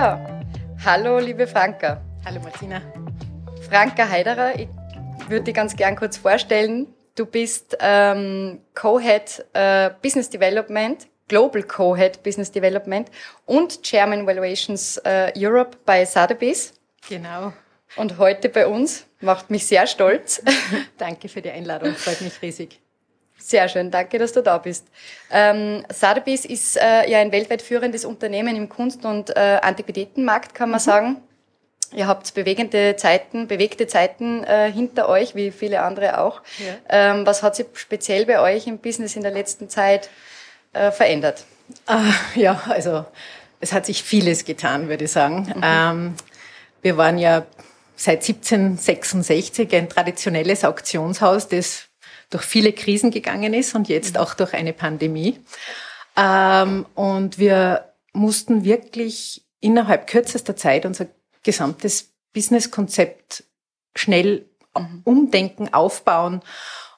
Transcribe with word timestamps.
Ja, 0.00 0.18
hallo 0.82 1.18
liebe 1.18 1.46
Franka. 1.46 2.00
Hallo 2.24 2.40
Martina. 2.40 2.80
Franka 3.68 4.08
Heiderer, 4.08 4.58
ich 4.58 4.66
würde 5.28 5.44
dich 5.44 5.54
ganz 5.54 5.76
gern 5.76 5.94
kurz 5.94 6.16
vorstellen. 6.16 6.86
Du 7.16 7.26
bist 7.26 7.76
ähm, 7.80 8.62
Co-Head 8.74 9.44
äh, 9.52 9.90
Business 10.00 10.30
Development, 10.30 11.06
Global 11.28 11.62
Co-Head 11.64 12.22
Business 12.22 12.50
Development 12.50 13.10
und 13.44 13.82
Chairman 13.82 14.26
Valuations 14.26 14.96
äh, 15.04 15.34
Europe 15.36 15.76
bei 15.84 16.06
Sotheby's. 16.06 16.72
Genau. 17.06 17.52
Und 17.96 18.16
heute 18.16 18.48
bei 18.48 18.66
uns 18.66 19.04
macht 19.20 19.50
mich 19.50 19.66
sehr 19.66 19.86
stolz. 19.86 20.42
Danke 20.96 21.28
für 21.28 21.42
die 21.42 21.50
Einladung, 21.50 21.92
freut 21.92 22.22
mich 22.22 22.40
riesig. 22.40 22.80
Sehr 23.42 23.68
schön, 23.68 23.90
danke, 23.90 24.18
dass 24.18 24.32
du 24.32 24.42
da 24.42 24.58
bist. 24.58 24.86
Ähm, 25.30 25.84
Sotheby's 25.92 26.44
ist 26.44 26.76
äh, 26.76 27.10
ja 27.10 27.18
ein 27.18 27.32
weltweit 27.32 27.62
führendes 27.62 28.04
Unternehmen 28.04 28.54
im 28.54 28.68
Kunst- 28.68 29.04
und 29.04 29.30
äh, 29.30 29.58
Antiquitätenmarkt, 29.62 30.54
kann 30.54 30.70
man 30.70 30.80
mhm. 30.80 30.84
sagen. 30.84 31.16
Ihr 31.92 32.06
habt 32.06 32.32
bewegende 32.34 32.94
Zeiten, 32.96 33.48
bewegte 33.48 33.88
Zeiten 33.88 34.44
äh, 34.44 34.70
hinter 34.70 35.08
euch, 35.08 35.34
wie 35.34 35.50
viele 35.50 35.82
andere 35.82 36.20
auch. 36.20 36.42
Ja. 36.58 37.10
Ähm, 37.12 37.26
was 37.26 37.42
hat 37.42 37.56
sich 37.56 37.66
speziell 37.74 38.26
bei 38.26 38.40
euch 38.40 38.68
im 38.68 38.78
Business 38.78 39.16
in 39.16 39.22
der 39.22 39.32
letzten 39.32 39.68
Zeit 39.68 40.08
äh, 40.72 40.92
verändert? 40.92 41.44
Ah, 41.86 42.12
ja, 42.36 42.62
also 42.68 43.04
es 43.58 43.72
hat 43.72 43.86
sich 43.86 44.02
vieles 44.02 44.44
getan, 44.44 44.88
würde 44.88 45.04
ich 45.04 45.12
sagen. 45.12 45.52
Mhm. 45.56 45.62
Ähm, 45.64 46.14
wir 46.82 46.96
waren 46.96 47.18
ja 47.18 47.44
seit 47.96 48.22
1766 48.22 49.74
ein 49.74 49.88
traditionelles 49.88 50.64
Auktionshaus, 50.64 51.48
das 51.48 51.89
durch 52.30 52.44
viele 52.44 52.72
Krisen 52.72 53.10
gegangen 53.10 53.54
ist 53.54 53.74
und 53.74 53.88
jetzt 53.88 54.16
auch 54.16 54.34
durch 54.34 54.54
eine 54.54 54.72
Pandemie. 54.72 55.38
Ähm, 56.16 56.86
und 56.94 57.38
wir 57.38 57.92
mussten 58.12 58.64
wirklich 58.64 59.44
innerhalb 59.60 60.06
kürzester 60.06 60.56
Zeit 60.56 60.86
unser 60.86 61.06
gesamtes 61.42 62.12
Businesskonzept 62.32 63.44
schnell 63.94 64.46
mhm. 64.76 65.02
umdenken, 65.04 65.72
aufbauen. 65.72 66.42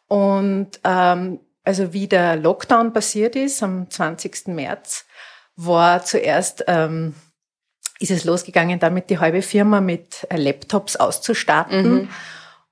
Und 0.07 0.81
ähm, 0.85 1.41
also 1.65 1.93
wie 1.93 2.09
der 2.09 2.37
Lockdown 2.37 2.93
passiert 2.93 3.37
ist 3.37 3.63
am 3.63 3.89
20. 3.89 4.49
März, 4.49 5.07
war 5.57 6.05
zuerst 6.05 6.65
ähm, 6.67 7.15
ist 7.99 8.11
es 8.11 8.25
losgegangen, 8.25 8.81
damit 8.81 9.11
die 9.11 9.19
halbe 9.19 9.43
Firma 9.43 9.81
mit 9.81 10.27
äh, 10.29 10.37
Laptops 10.37 10.97
auszustatten. 10.97 11.93
Mhm. 11.93 12.09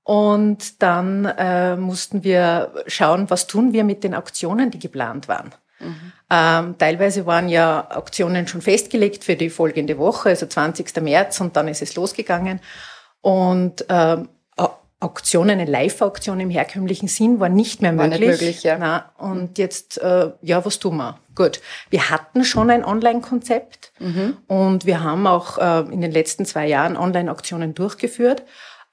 Und 0.03 0.81
dann 0.81 1.25
äh, 1.25 1.75
mussten 1.75 2.23
wir 2.23 2.73
schauen, 2.87 3.29
was 3.29 3.47
tun 3.47 3.71
wir 3.71 3.83
mit 3.83 4.03
den 4.03 4.15
Auktionen, 4.15 4.71
die 4.71 4.79
geplant 4.79 5.27
waren. 5.27 5.51
Mhm. 5.79 6.11
Ähm, 6.29 6.75
teilweise 6.77 7.25
waren 7.25 7.49
ja 7.49 7.87
Auktionen 7.91 8.47
schon 8.47 8.61
festgelegt 8.61 9.23
für 9.23 9.35
die 9.35 9.49
folgende 9.49 9.97
Woche, 9.97 10.29
also 10.29 10.45
20. 10.45 11.01
März, 11.01 11.39
und 11.41 11.55
dann 11.55 11.67
ist 11.67 11.81
es 11.81 11.95
losgegangen. 11.95 12.59
Und 13.21 13.85
ähm, 13.89 14.29
Auktionen, 15.01 15.59
eine 15.59 15.69
Live-Auktion 15.69 16.39
im 16.39 16.51
herkömmlichen 16.51 17.07
Sinn 17.07 17.39
war 17.39 17.49
nicht 17.49 17.81
mehr 17.81 17.91
möglich. 17.91 18.11
War 18.11 18.19
nicht 18.19 18.29
möglich, 18.29 18.63
ja. 18.63 18.77
Na, 18.77 19.11
und 19.17 19.57
jetzt, 19.57 19.97
äh, 19.99 20.29
ja, 20.43 20.63
was 20.63 20.77
tun 20.77 20.97
wir? 20.97 21.17
Gut, 21.33 21.59
wir 21.89 22.11
hatten 22.11 22.45
schon 22.45 22.69
ein 22.69 22.85
Online-Konzept 22.85 23.93
mhm. 23.97 24.37
und 24.45 24.85
wir 24.85 25.03
haben 25.03 25.25
auch 25.25 25.57
äh, 25.57 25.91
in 25.91 26.01
den 26.01 26.11
letzten 26.11 26.45
zwei 26.45 26.67
Jahren 26.67 26.97
Online-Auktionen 26.97 27.73
durchgeführt. 27.73 28.43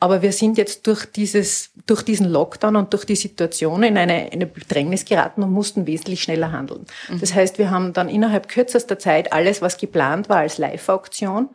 Aber 0.01 0.23
wir 0.23 0.33
sind 0.33 0.59
jetzt 0.59 0.87
durch 0.87 1.07
dieses, 1.07 1.71
durch 1.87 2.03
diesen 2.03 2.29
Lockdown 2.29 2.77
und 2.77 2.93
durch 2.93 3.05
die 3.05 3.17
Situation 3.17 3.83
in 3.83 3.99
eine, 3.99 4.31
eine 4.33 4.47
Bedrängnis 4.47 5.05
geraten 5.05 5.43
und 5.43 5.51
mussten 5.51 5.87
wesentlich 5.87 6.23
schneller 6.23 6.53
handeln. 6.53 6.87
Mhm. 7.09 7.21
Das 7.21 7.35
heißt, 7.35 7.59
wir 7.59 7.71
haben 7.71 7.93
dann 7.93 8.09
innerhalb 8.09 8.49
kürzester 8.49 8.99
Zeit 8.99 9.33
alles, 9.33 9.61
was 9.61 9.77
geplant 9.77 10.29
war 10.29 10.39
als 10.39 10.59
Live-Auktion, 10.59 11.49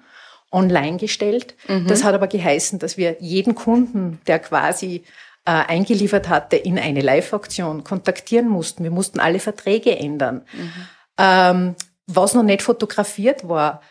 online 0.52 0.98
gestellt. 0.98 1.56
Mhm. 1.68 1.88
Das 1.88 2.04
hat 2.04 2.14
aber 2.14 2.28
geheißen, 2.28 2.80
dass 2.80 2.98
wir 2.98 3.16
jeden 3.22 3.56
Kunden, 3.56 4.20
der 4.28 4.40
quasi 4.40 5.04
äh, 5.46 5.52
eingeliefert 5.52 6.28
hatte, 6.28 6.58
in 6.58 6.78
eine 6.78 7.02
Live-Auktion 7.02 7.84
kontaktieren 7.84 8.50
mussten. 8.50 8.84
Wir 8.84 8.92
mussten 8.92 9.20
alle 9.20 9.40
Verträge 9.40 9.98
ändern. 9.98 10.42
Mhm. 10.54 10.72
Ähm, 11.18 11.76
was 12.08 12.34
noch 12.34 12.44
nicht 12.44 12.62
fotografiert 12.62 13.48
war, 13.48 13.82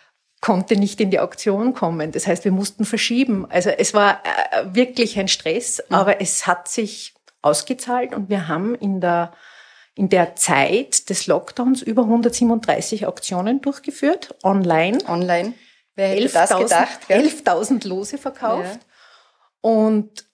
konnte 0.42 0.76
nicht 0.76 1.00
in 1.00 1.10
die 1.10 1.20
Auktion 1.20 1.72
kommen. 1.72 2.12
Das 2.12 2.26
heißt, 2.26 2.44
wir 2.44 2.52
mussten 2.52 2.84
verschieben. 2.84 3.46
Also 3.48 3.70
es 3.70 3.94
war 3.94 4.20
äh, 4.24 4.74
wirklich 4.74 5.18
ein 5.18 5.28
Stress, 5.28 5.82
mhm. 5.88 5.94
aber 5.94 6.20
es 6.20 6.46
hat 6.46 6.68
sich 6.68 7.14
ausgezahlt 7.40 8.14
und 8.14 8.28
wir 8.28 8.48
haben 8.48 8.74
in 8.74 9.00
der 9.00 9.32
in 9.94 10.08
der 10.08 10.36
Zeit 10.36 11.10
des 11.10 11.26
Lockdowns 11.26 11.82
über 11.82 12.02
137 12.04 13.06
Auktionen 13.06 13.60
durchgeführt, 13.60 14.34
online. 14.42 14.98
Online. 15.06 15.52
Wer 15.94 16.08
hätte 16.08 16.32
das 16.32 16.56
gedacht? 16.56 17.00
11.000 17.10 17.86
Lose 17.86 18.16
verkauft. 18.16 18.80
Ja. 18.82 19.70
Und 19.70 20.26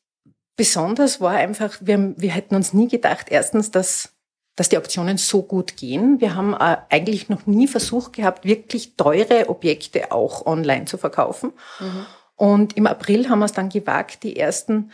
besonders 0.55 1.21
war 1.21 1.33
einfach, 1.33 1.77
wir, 1.81 2.15
wir 2.17 2.31
hätten 2.31 2.55
uns 2.55 2.73
nie 2.73 2.87
gedacht, 2.87 3.27
erstens, 3.31 3.73
dass, 3.73 4.11
dass 4.59 4.69
die 4.69 4.77
Auktionen 4.77 5.19
so 5.19 5.43
gut 5.43 5.77
gehen. 5.77 6.21
Wir 6.21 6.35
haben 6.35 6.53
äh, 6.53 6.79
eigentlich 6.91 7.29
noch 7.29 7.47
nie 7.47 7.69
versucht 7.69 8.15
gehabt, 8.15 8.45
wirklich 8.45 8.97
teure 8.97 9.49
Objekte 9.49 10.11
auch 10.11 10.47
online 10.47 10.85
zu 10.85 10.99
verkaufen. 10.99 11.53
Mhm. 11.79 12.07
Und 12.35 12.77
im 12.77 12.89
April 12.89 13.29
haben 13.29 13.39
wir 13.39 13.45
es 13.45 13.53
dann 13.53 13.69
gewagt, 13.69 14.25
die 14.25 14.37
ersten 14.37 14.91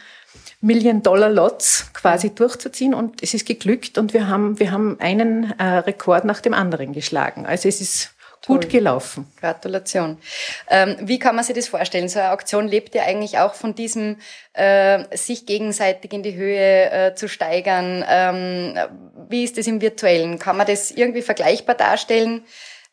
Million-Dollar-Lots 0.61 1.93
quasi 1.95 2.35
durchzuziehen 2.35 2.93
und 2.93 3.23
es 3.23 3.33
ist 3.33 3.47
geglückt 3.47 3.97
und 3.97 4.13
wir 4.13 4.29
haben, 4.29 4.59
wir 4.59 4.71
haben 4.71 5.01
einen 5.01 5.59
äh, 5.59 5.65
Rekord 5.79 6.27
nach 6.27 6.41
dem 6.41 6.53
anderen 6.53 6.93
geschlagen. 6.93 7.47
Also 7.47 7.69
es 7.69 7.81
ist 7.81 8.14
Gut 8.47 8.69
gelaufen. 8.69 9.27
Gratulation. 9.41 10.19
Ähm, 10.69 10.97
wie 11.01 11.19
kann 11.19 11.35
man 11.35 11.45
sich 11.45 11.55
das 11.55 11.69
vorstellen? 11.69 12.09
So 12.09 12.19
eine 12.19 12.33
Auktion 12.33 12.69
lebt 12.69 12.95
ja 12.95 13.05
eigentlich 13.05 13.39
auch 13.39 13.55
von 13.55 13.75
diesem, 13.75 14.17
äh, 14.53 15.05
sich 15.17 15.47
gegenseitig 15.47 16.13
in 16.13 16.23
die 16.23 16.35
Höhe 16.35 16.91
äh, 16.91 17.15
zu 17.15 17.29
steigern. 17.29 18.05
Ähm, 18.09 18.79
wie 19.29 19.45
ist 19.45 19.57
das 19.57 19.67
im 19.67 19.81
Virtuellen? 19.81 20.39
Kann 20.39 20.57
man 20.57 20.67
das 20.67 20.91
irgendwie 20.91 21.23
vergleichbar 21.23 21.75
darstellen? 21.75 22.45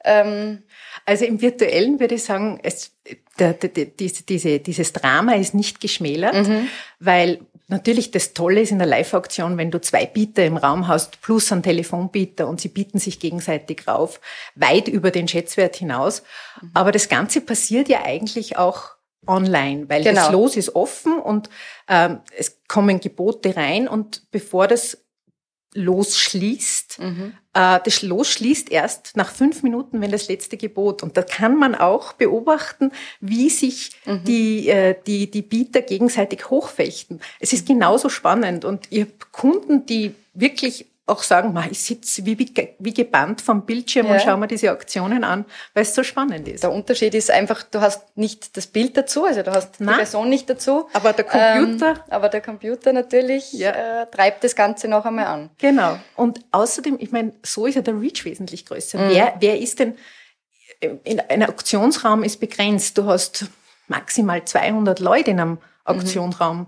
Ähm, 0.04 0.64
also 1.06 1.26
im 1.26 1.42
Virtuellen 1.42 2.00
würde 2.00 2.16
ich 2.16 2.24
sagen, 2.24 2.60
es, 2.64 2.92
der, 3.40 3.54
der, 3.54 3.70
der, 3.70 3.86
diese, 3.86 4.60
dieses 4.60 4.94
Drama 4.94 5.34
ist 5.34 5.54
nicht 5.54 5.82
geschmälert, 5.82 6.48
mhm. 6.48 6.68
weil 7.00 7.40
Natürlich, 7.72 8.12
das 8.12 8.34
Tolle 8.34 8.60
ist 8.60 8.72
in 8.72 8.80
der 8.80 8.88
Live-Auktion, 8.88 9.58
wenn 9.58 9.72
du 9.72 9.80
zwei 9.80 10.06
Bieter 10.06 10.46
im 10.46 10.58
Raum 10.58 10.90
hast, 10.90 11.22
plus 11.22 11.54
einen 11.54 11.64
Telefonbieter 11.64 12.46
und 12.50 12.60
sie 12.60 12.68
bieten 12.68 13.00
sich 13.00 13.18
gegenseitig 13.18 13.88
rauf, 13.88 14.20
weit 14.56 14.90
über 14.90 15.10
den 15.10 15.30
Schätzwert 15.30 15.78
hinaus. 15.78 16.22
Mhm. 16.62 16.72
Aber 16.74 16.92
das 16.92 17.08
Ganze 17.08 17.40
passiert 17.40 17.88
ja 17.88 18.04
eigentlich 18.04 18.58
auch 18.58 18.90
online, 19.26 19.88
weil 19.88 20.04
genau. 20.04 20.20
das 20.22 20.32
Los 20.32 20.58
ist 20.58 20.76
offen 20.76 21.18
und 21.18 21.50
ähm, 21.88 22.20
es 22.38 22.60
kommen 22.68 23.00
Gebote 23.00 23.56
rein 23.56 23.88
und 23.88 24.30
bevor 24.32 24.68
das 24.68 25.01
losschließt. 25.74 27.00
Mhm. 27.00 27.34
Äh, 27.54 27.80
das 27.84 28.02
losschließt 28.02 28.72
erst 28.72 29.16
nach 29.16 29.32
fünf 29.32 29.64
Minuten, 29.64 30.02
wenn 30.02 30.12
das 30.12 30.28
letzte 30.28 30.58
Gebot. 30.58 31.04
Und 31.04 31.18
da 31.18 31.22
kann 31.22 31.58
man 31.58 31.76
auch 31.76 32.14
beobachten, 32.14 32.92
wie 33.20 33.50
sich 33.50 33.92
mhm. 34.06 34.24
die, 34.26 34.70
äh, 34.70 34.96
die, 35.08 35.32
die 35.32 35.42
Bieter 35.42 35.82
gegenseitig 35.82 36.50
hochfechten. 36.50 37.22
Es 37.40 37.54
ist 37.54 37.68
genauso 37.68 38.10
spannend. 38.10 38.66
Und 38.66 38.92
ihr 38.92 39.08
Kunden, 39.32 39.86
die 39.86 40.14
wirklich 40.34 40.91
auch 41.08 41.24
sagen, 41.24 41.58
ich 41.70 41.84
sitze 41.84 42.26
wie, 42.26 42.38
wie 42.38 42.94
gebannt 42.94 43.42
vom 43.42 43.66
Bildschirm 43.66 44.06
ja. 44.08 44.14
und 44.14 44.22
schaue 44.22 44.38
mir 44.38 44.48
diese 44.48 44.72
Aktionen 44.72 45.24
an, 45.24 45.46
weil 45.74 45.84
es 45.84 45.96
so 45.96 46.04
spannend 46.04 46.48
ist. 46.48 46.64
Der 46.64 46.72
Unterschied 46.72 47.14
ist 47.16 47.32
einfach, 47.32 47.64
du 47.64 47.82
hast 47.82 48.16
nicht 48.16 48.56
das 48.56 48.68
Bild 48.68 48.96
dazu, 48.96 49.26
also 49.26 49.42
du 49.42 49.52
hast 49.52 49.82
Nein. 49.82 49.96
die 49.96 49.98
Person 49.98 50.30
nicht 50.30 50.50
dazu. 50.50 50.88
Aber 50.94 51.12
der 51.14 51.26
Computer. 51.26 51.92
Ähm, 51.92 52.00
aber 52.10 52.30
der 52.30 52.42
Computer 52.42 52.94
natürlich 52.94 53.52
ja. 53.54 54.04
äh, 54.04 54.08
treibt 54.12 54.44
das 54.44 54.56
Ganze 54.56 54.88
noch 54.88 55.06
einmal 55.06 55.26
an. 55.26 55.50
Genau. 55.58 56.00
Und 56.16 56.40
außerdem, 56.52 56.98
ich 57.00 57.12
meine, 57.12 57.34
so 57.44 57.66
ist 57.66 57.76
ja 57.76 57.82
der 57.82 58.00
Reach 58.00 58.24
wesentlich 58.24 58.66
größer. 58.66 59.00
Mhm. 59.00 59.10
Wer, 59.10 59.34
wer 59.40 59.60
ist 59.60 59.80
denn, 59.80 59.96
in, 61.04 61.20
ein 61.20 61.44
Auktionsraum 61.44 62.24
ist 62.24 62.40
begrenzt. 62.40 62.98
Du 62.98 63.06
hast 63.06 63.46
maximal 63.88 64.46
200 64.46 65.00
Leute 65.00 65.32
in 65.32 65.40
einem 65.40 65.52
mhm. 65.52 65.60
Auktionsraum. 65.84 66.58
Mhm 66.60 66.68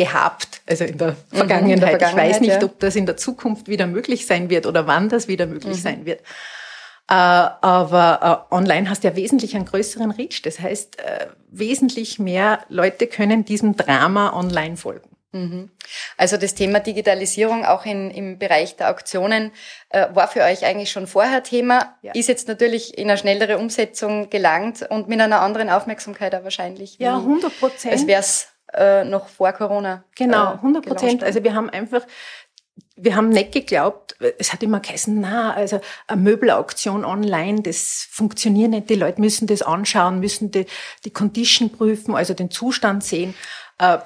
gehabt, 0.00 0.62
also 0.66 0.84
in 0.84 0.96
der 0.96 1.14
Vergangenheit. 1.28 1.64
Mhm, 1.64 1.70
in 1.72 1.80
der 1.80 1.88
Vergangenheit 1.90 2.26
ich 2.26 2.34
weiß 2.34 2.40
nicht, 2.40 2.62
ja. 2.62 2.64
ob 2.64 2.80
das 2.80 2.96
in 2.96 3.04
der 3.04 3.18
Zukunft 3.18 3.68
wieder 3.68 3.86
möglich 3.86 4.24
sein 4.24 4.48
wird 4.48 4.64
oder 4.64 4.86
wann 4.86 5.10
das 5.10 5.28
wieder 5.28 5.44
möglich 5.44 5.76
mhm. 5.76 5.82
sein 5.82 6.06
wird. 6.06 6.20
Äh, 6.20 7.12
aber 7.12 8.46
äh, 8.50 8.54
online 8.54 8.88
hast 8.88 9.04
du 9.04 9.08
ja 9.08 9.16
wesentlich 9.16 9.54
einen 9.56 9.66
größeren 9.66 10.10
Reach. 10.10 10.40
Das 10.40 10.58
heißt, 10.58 11.00
äh, 11.00 11.26
wesentlich 11.50 12.18
mehr 12.18 12.60
Leute 12.70 13.08
können 13.08 13.44
diesem 13.44 13.76
Drama 13.76 14.32
online 14.32 14.78
folgen. 14.78 15.10
Mhm. 15.32 15.70
Also 16.16 16.38
das 16.38 16.54
Thema 16.54 16.80
Digitalisierung 16.80 17.66
auch 17.66 17.84
in, 17.84 18.10
im 18.10 18.38
Bereich 18.38 18.76
der 18.76 18.90
Auktionen 18.90 19.52
äh, 19.90 20.06
war 20.14 20.28
für 20.28 20.40
euch 20.42 20.64
eigentlich 20.64 20.90
schon 20.90 21.06
vorher 21.06 21.42
Thema, 21.42 21.94
ja. 22.00 22.12
ist 22.14 22.28
jetzt 22.28 22.48
natürlich 22.48 22.96
in 22.96 23.10
eine 23.10 23.18
schnellere 23.18 23.58
Umsetzung 23.58 24.30
gelangt 24.30 24.82
und 24.88 25.08
mit 25.08 25.20
einer 25.20 25.42
anderen 25.42 25.68
Aufmerksamkeit 25.68 26.34
auch 26.34 26.44
wahrscheinlich. 26.44 26.98
Ja, 26.98 27.18
100 27.18 27.60
Prozent. 27.60 27.92
Als 27.92 28.06
wäre 28.06 28.20
es 28.20 28.48
äh, 28.74 29.04
noch 29.04 29.28
vor 29.28 29.52
Corona. 29.52 30.04
Genau, 30.16 30.52
100 30.52 30.84
äh, 30.84 30.88
Prozent. 30.88 31.24
Also 31.24 31.42
wir 31.44 31.54
haben 31.54 31.70
einfach 31.70 32.02
wir 33.02 33.16
haben 33.16 33.30
nicht 33.30 33.52
geglaubt, 33.52 34.16
es 34.38 34.52
hat 34.52 34.62
immer 34.62 34.80
geheißen, 34.80 35.18
na, 35.20 35.54
also 35.54 35.80
eine 36.06 36.20
Möbelauktion 36.20 37.04
online, 37.04 37.62
das 37.62 38.06
funktioniert 38.10 38.70
nicht, 38.70 38.90
die 38.90 38.94
Leute 38.94 39.20
müssen 39.20 39.46
das 39.46 39.62
anschauen, 39.62 40.20
müssen 40.20 40.50
die, 40.50 40.66
die 41.04 41.10
Condition 41.10 41.70
prüfen, 41.70 42.14
also 42.14 42.34
den 42.34 42.50
Zustand 42.50 43.02
sehen. 43.02 43.34
Äh, 43.78 43.98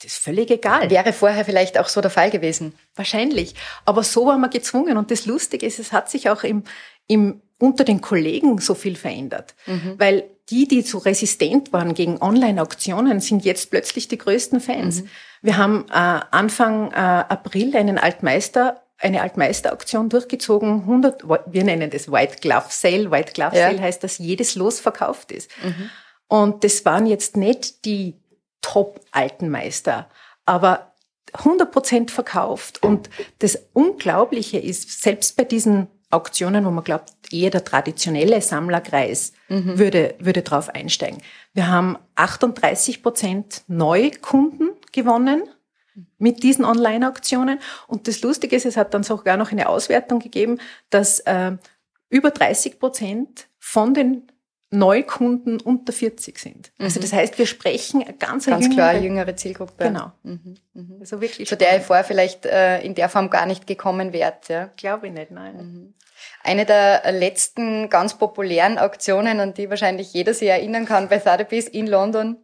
das 0.00 0.12
ist 0.12 0.18
völlig 0.18 0.50
egal. 0.50 0.88
Wäre 0.90 1.12
vorher 1.12 1.44
vielleicht 1.44 1.76
auch 1.76 1.88
so 1.88 2.00
der 2.00 2.10
Fall 2.10 2.30
gewesen. 2.30 2.72
Wahrscheinlich. 2.94 3.54
Aber 3.84 4.04
so 4.04 4.26
waren 4.26 4.40
wir 4.40 4.48
gezwungen. 4.48 4.96
Und 4.96 5.10
das 5.10 5.26
Lustige 5.26 5.66
ist, 5.66 5.80
es 5.80 5.92
hat 5.92 6.08
sich 6.08 6.30
auch 6.30 6.44
im, 6.44 6.62
im, 7.08 7.42
unter 7.58 7.82
den 7.82 8.00
Kollegen 8.00 8.58
so 8.58 8.74
viel 8.74 8.94
verändert. 8.94 9.56
Mhm. 9.66 9.96
Weil 9.98 10.30
die, 10.50 10.66
die 10.66 10.82
so 10.82 10.98
resistent 10.98 11.72
waren 11.72 11.94
gegen 11.94 12.20
Online-Auktionen, 12.20 13.20
sind 13.20 13.44
jetzt 13.44 13.70
plötzlich 13.70 14.08
die 14.08 14.18
größten 14.18 14.60
Fans. 14.60 15.02
Mhm. 15.02 15.08
Wir 15.42 15.56
haben 15.56 15.86
äh, 15.90 16.20
Anfang 16.30 16.90
äh, 16.92 16.94
April 16.94 17.76
einen 17.76 17.98
Altmeister 17.98 18.82
eine 19.00 19.22
Altmeisterauktion 19.22 20.08
durchgezogen, 20.08 20.80
100, 20.80 21.22
wir 21.28 21.64
nennen 21.64 21.90
das 21.90 22.10
White 22.10 22.38
Glove 22.40 22.66
Sale. 22.68 23.10
White 23.10 23.32
Glove 23.32 23.54
Sale 23.54 23.76
ja. 23.76 23.82
heißt, 23.82 24.02
dass 24.02 24.18
jedes 24.18 24.56
Los 24.56 24.80
verkauft 24.80 25.30
ist. 25.30 25.50
Mhm. 25.62 25.90
Und 26.26 26.64
das 26.64 26.84
waren 26.84 27.06
jetzt 27.06 27.36
nicht 27.36 27.84
die 27.84 28.16
Top-Altenmeister, 28.60 30.10
aber 30.44 30.92
100 31.32 31.70
Prozent 31.70 32.10
verkauft. 32.10 32.82
Und 32.82 33.08
das 33.38 33.58
Unglaubliche 33.72 34.58
ist, 34.58 35.02
selbst 35.02 35.36
bei 35.36 35.44
diesen 35.44 35.86
Auktionen, 36.10 36.64
wo 36.64 36.70
man 36.70 36.84
glaubt, 36.84 37.12
eher 37.30 37.50
der 37.50 37.64
traditionelle 37.64 38.40
Sammlerkreis 38.40 39.32
mhm. 39.48 39.78
würde, 39.78 40.14
würde 40.18 40.42
drauf 40.42 40.70
einsteigen. 40.70 41.18
Wir 41.52 41.68
haben 41.68 41.98
38 42.14 43.02
Prozent 43.02 43.62
Neukunden 43.68 44.70
gewonnen 44.92 45.42
mit 46.18 46.42
diesen 46.42 46.64
Online-Auktionen. 46.64 47.60
Und 47.86 48.08
das 48.08 48.22
Lustige 48.22 48.56
ist, 48.56 48.64
es 48.64 48.76
hat 48.76 48.94
dann 48.94 49.02
sogar 49.02 49.36
noch 49.36 49.52
eine 49.52 49.68
Auswertung 49.68 50.20
gegeben, 50.20 50.58
dass 50.90 51.20
äh, 51.20 51.56
über 52.08 52.30
30 52.30 52.78
Prozent 52.78 53.48
von 53.58 53.92
den 53.92 54.28
Neukunden 54.70 55.60
unter 55.60 55.92
40 55.94 56.38
sind. 56.38 56.72
Also 56.78 56.98
mhm. 56.98 57.02
das 57.02 57.12
heißt, 57.14 57.38
wir 57.38 57.46
sprechen 57.46 58.04
ganz, 58.18 58.46
ganz 58.46 58.66
jüngere, 58.66 58.74
klar 58.74 58.94
jüngere 58.96 59.36
Zielgruppe. 59.36 59.84
Genau. 59.84 60.12
Mhm. 60.22 60.56
Mhm. 60.74 60.96
Also 61.00 61.20
wirklich. 61.22 61.48
Zu 61.48 61.56
der 61.56 61.78
ich 61.78 61.82
vorher 61.82 62.04
vielleicht 62.04 62.44
äh, 62.44 62.80
in 62.82 62.94
der 62.94 63.08
Form 63.08 63.30
gar 63.30 63.46
nicht 63.46 63.66
gekommen 63.66 64.12
wäre. 64.12 64.34
Ja. 64.48 64.70
Glaube 64.76 65.06
ich 65.06 65.12
nicht, 65.14 65.30
nein. 65.30 65.56
Mhm. 65.56 65.94
Eine 66.42 66.66
der 66.66 67.10
letzten 67.12 67.88
ganz 67.88 68.18
populären 68.18 68.78
Auktionen, 68.78 69.40
an 69.40 69.54
die 69.54 69.70
wahrscheinlich 69.70 70.12
jeder 70.12 70.34
sich 70.34 70.48
erinnern 70.48 70.84
kann 70.84 71.08
bei 71.08 71.18
Sotheby's 71.18 71.68
in 71.68 71.86
London, 71.86 72.36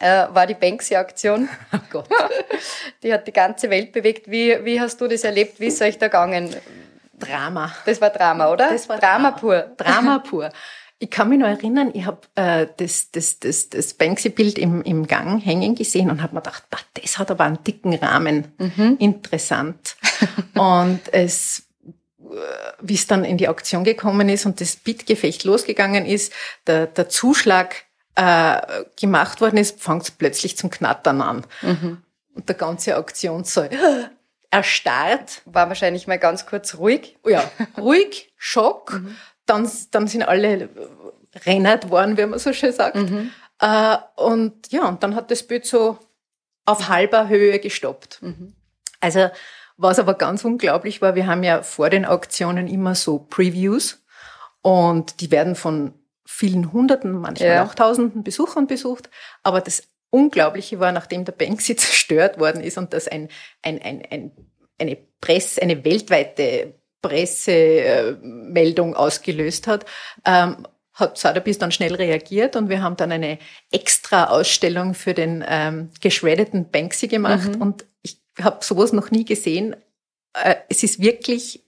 äh, 0.00 0.26
war 0.30 0.46
die 0.46 0.54
Banksy-Aktion. 0.54 1.48
Oh 1.74 1.78
Gott. 1.90 2.08
Die 3.02 3.12
hat 3.12 3.26
die 3.26 3.32
ganze 3.32 3.68
Welt 3.68 3.92
bewegt. 3.92 4.30
Wie, 4.30 4.64
wie 4.64 4.80
hast 4.80 5.00
du 5.00 5.08
das 5.08 5.24
erlebt? 5.24 5.58
Wie 5.58 5.66
ist 5.66 5.74
es 5.74 5.82
euch 5.82 5.98
da 5.98 6.06
gegangen? 6.06 6.54
Drama. 7.18 7.74
Das 7.84 8.00
war 8.00 8.10
Drama, 8.10 8.50
oder? 8.50 8.70
Das 8.70 8.88
war 8.88 8.98
Drama, 8.98 9.30
Drama 9.30 9.38
pur. 9.38 9.58
Drama 9.76 10.18
pur. 10.30 10.50
Ich 11.02 11.10
kann 11.10 11.28
mich 11.28 11.40
noch 11.40 11.48
erinnern, 11.48 11.90
ich 11.94 12.06
habe 12.06 12.20
äh, 12.36 12.68
das, 12.76 13.10
das, 13.10 13.40
das, 13.40 13.70
das 13.70 13.94
Banksy-Bild 13.94 14.56
im, 14.56 14.82
im 14.82 15.08
Gang 15.08 15.44
hängen 15.44 15.74
gesehen 15.74 16.10
und 16.10 16.22
habe 16.22 16.36
mir 16.36 16.42
gedacht, 16.42 16.62
das 16.94 17.18
hat 17.18 17.28
aber 17.28 17.42
einen 17.42 17.64
dicken 17.64 17.92
Rahmen. 17.94 18.52
Mhm. 18.56 18.98
Interessant. 19.00 19.96
und 20.54 21.00
es 21.10 21.64
wie 22.80 22.94
es 22.94 23.08
dann 23.08 23.24
in 23.24 23.36
die 23.36 23.48
Auktion 23.48 23.82
gekommen 23.82 24.28
ist 24.28 24.46
und 24.46 24.60
das 24.60 24.76
Bittgefecht 24.76 25.42
losgegangen 25.42 26.06
ist, 26.06 26.32
der, 26.68 26.86
der 26.86 27.08
Zuschlag 27.08 27.74
äh, 28.14 28.84
gemacht 28.98 29.40
worden 29.40 29.56
ist, 29.56 29.82
fängt 29.82 30.04
es 30.04 30.10
plötzlich 30.12 30.56
zum 30.56 30.70
Knattern 30.70 31.20
an. 31.20 31.46
Mhm. 31.62 32.02
Und 32.34 32.48
der 32.48 32.56
ganze 32.56 32.96
Auktionssaal 32.96 33.70
erstarrt. 34.50 35.42
War 35.46 35.68
wahrscheinlich 35.68 36.06
mal 36.06 36.18
ganz 36.18 36.46
kurz 36.46 36.76
ruhig. 36.76 37.18
Ja, 37.26 37.50
ruhig, 37.76 38.32
Schock. 38.36 38.92
Mhm. 38.92 39.16
Dann, 39.46 39.68
dann 39.90 40.06
sind 40.06 40.22
alle 40.22 40.68
rennert 41.46 41.90
worden, 41.90 42.16
wie 42.16 42.26
man 42.26 42.38
so 42.38 42.52
schön 42.52 42.72
sagt. 42.72 42.96
Mhm. 42.96 43.30
Äh, 43.60 43.96
und 44.16 44.70
ja, 44.72 44.88
und 44.88 45.02
dann 45.02 45.14
hat 45.14 45.30
das 45.30 45.42
Bild 45.42 45.66
so 45.66 45.98
auf 46.64 46.88
halber 46.88 47.28
Höhe 47.28 47.58
gestoppt. 47.58 48.22
Mhm. 48.22 48.54
Also, 49.00 49.30
was 49.76 49.98
aber 49.98 50.14
ganz 50.14 50.44
unglaublich 50.44 51.02
war, 51.02 51.14
wir 51.14 51.26
haben 51.26 51.42
ja 51.42 51.62
vor 51.62 51.90
den 51.90 52.04
Auktionen 52.04 52.68
immer 52.68 52.94
so 52.94 53.18
Previews 53.18 54.04
und 54.60 55.20
die 55.20 55.30
werden 55.30 55.56
von 55.56 55.94
vielen 56.24 56.72
Hunderten, 56.72 57.12
manchmal 57.12 57.48
ja. 57.48 57.64
auch 57.64 57.74
Tausenden 57.74 58.22
Besuchern 58.22 58.66
besucht. 58.66 59.10
Aber 59.42 59.60
das 59.60 59.82
Unglaubliche 60.10 60.78
war, 60.78 60.92
nachdem 60.92 61.24
der 61.24 61.32
Banksy 61.32 61.76
zerstört 61.76 62.38
worden 62.38 62.62
ist 62.62 62.78
und 62.78 62.92
das 62.92 63.08
ein, 63.08 63.28
ein, 63.62 63.80
ein, 63.82 64.02
ein, 64.10 64.32
eine 64.78 64.96
Presse, 65.20 65.62
eine 65.62 65.84
weltweite 65.84 66.74
Pressemeldung 67.02 68.94
ausgelöst 68.96 69.66
hat, 69.66 69.84
ähm, 70.24 70.66
hat 70.94 71.18
Sotheby's 71.18 71.58
dann 71.58 71.72
schnell 71.72 71.94
reagiert 71.94 72.56
und 72.56 72.68
wir 72.68 72.82
haben 72.82 72.96
dann 72.96 73.12
eine 73.12 73.38
extra 73.70 74.26
Ausstellung 74.26 74.94
für 74.94 75.14
den 75.14 75.44
ähm, 75.46 75.90
geschreddeten 76.00 76.70
Banksy 76.70 77.08
gemacht 77.08 77.56
mhm. 77.56 77.62
und 77.62 77.84
ich 78.02 78.18
habe 78.40 78.64
sowas 78.64 78.92
noch 78.92 79.10
nie 79.10 79.24
gesehen. 79.24 79.76
Äh, 80.34 80.54
es 80.68 80.82
ist 80.82 81.00
wirklich 81.00 81.56
ich 81.56 81.61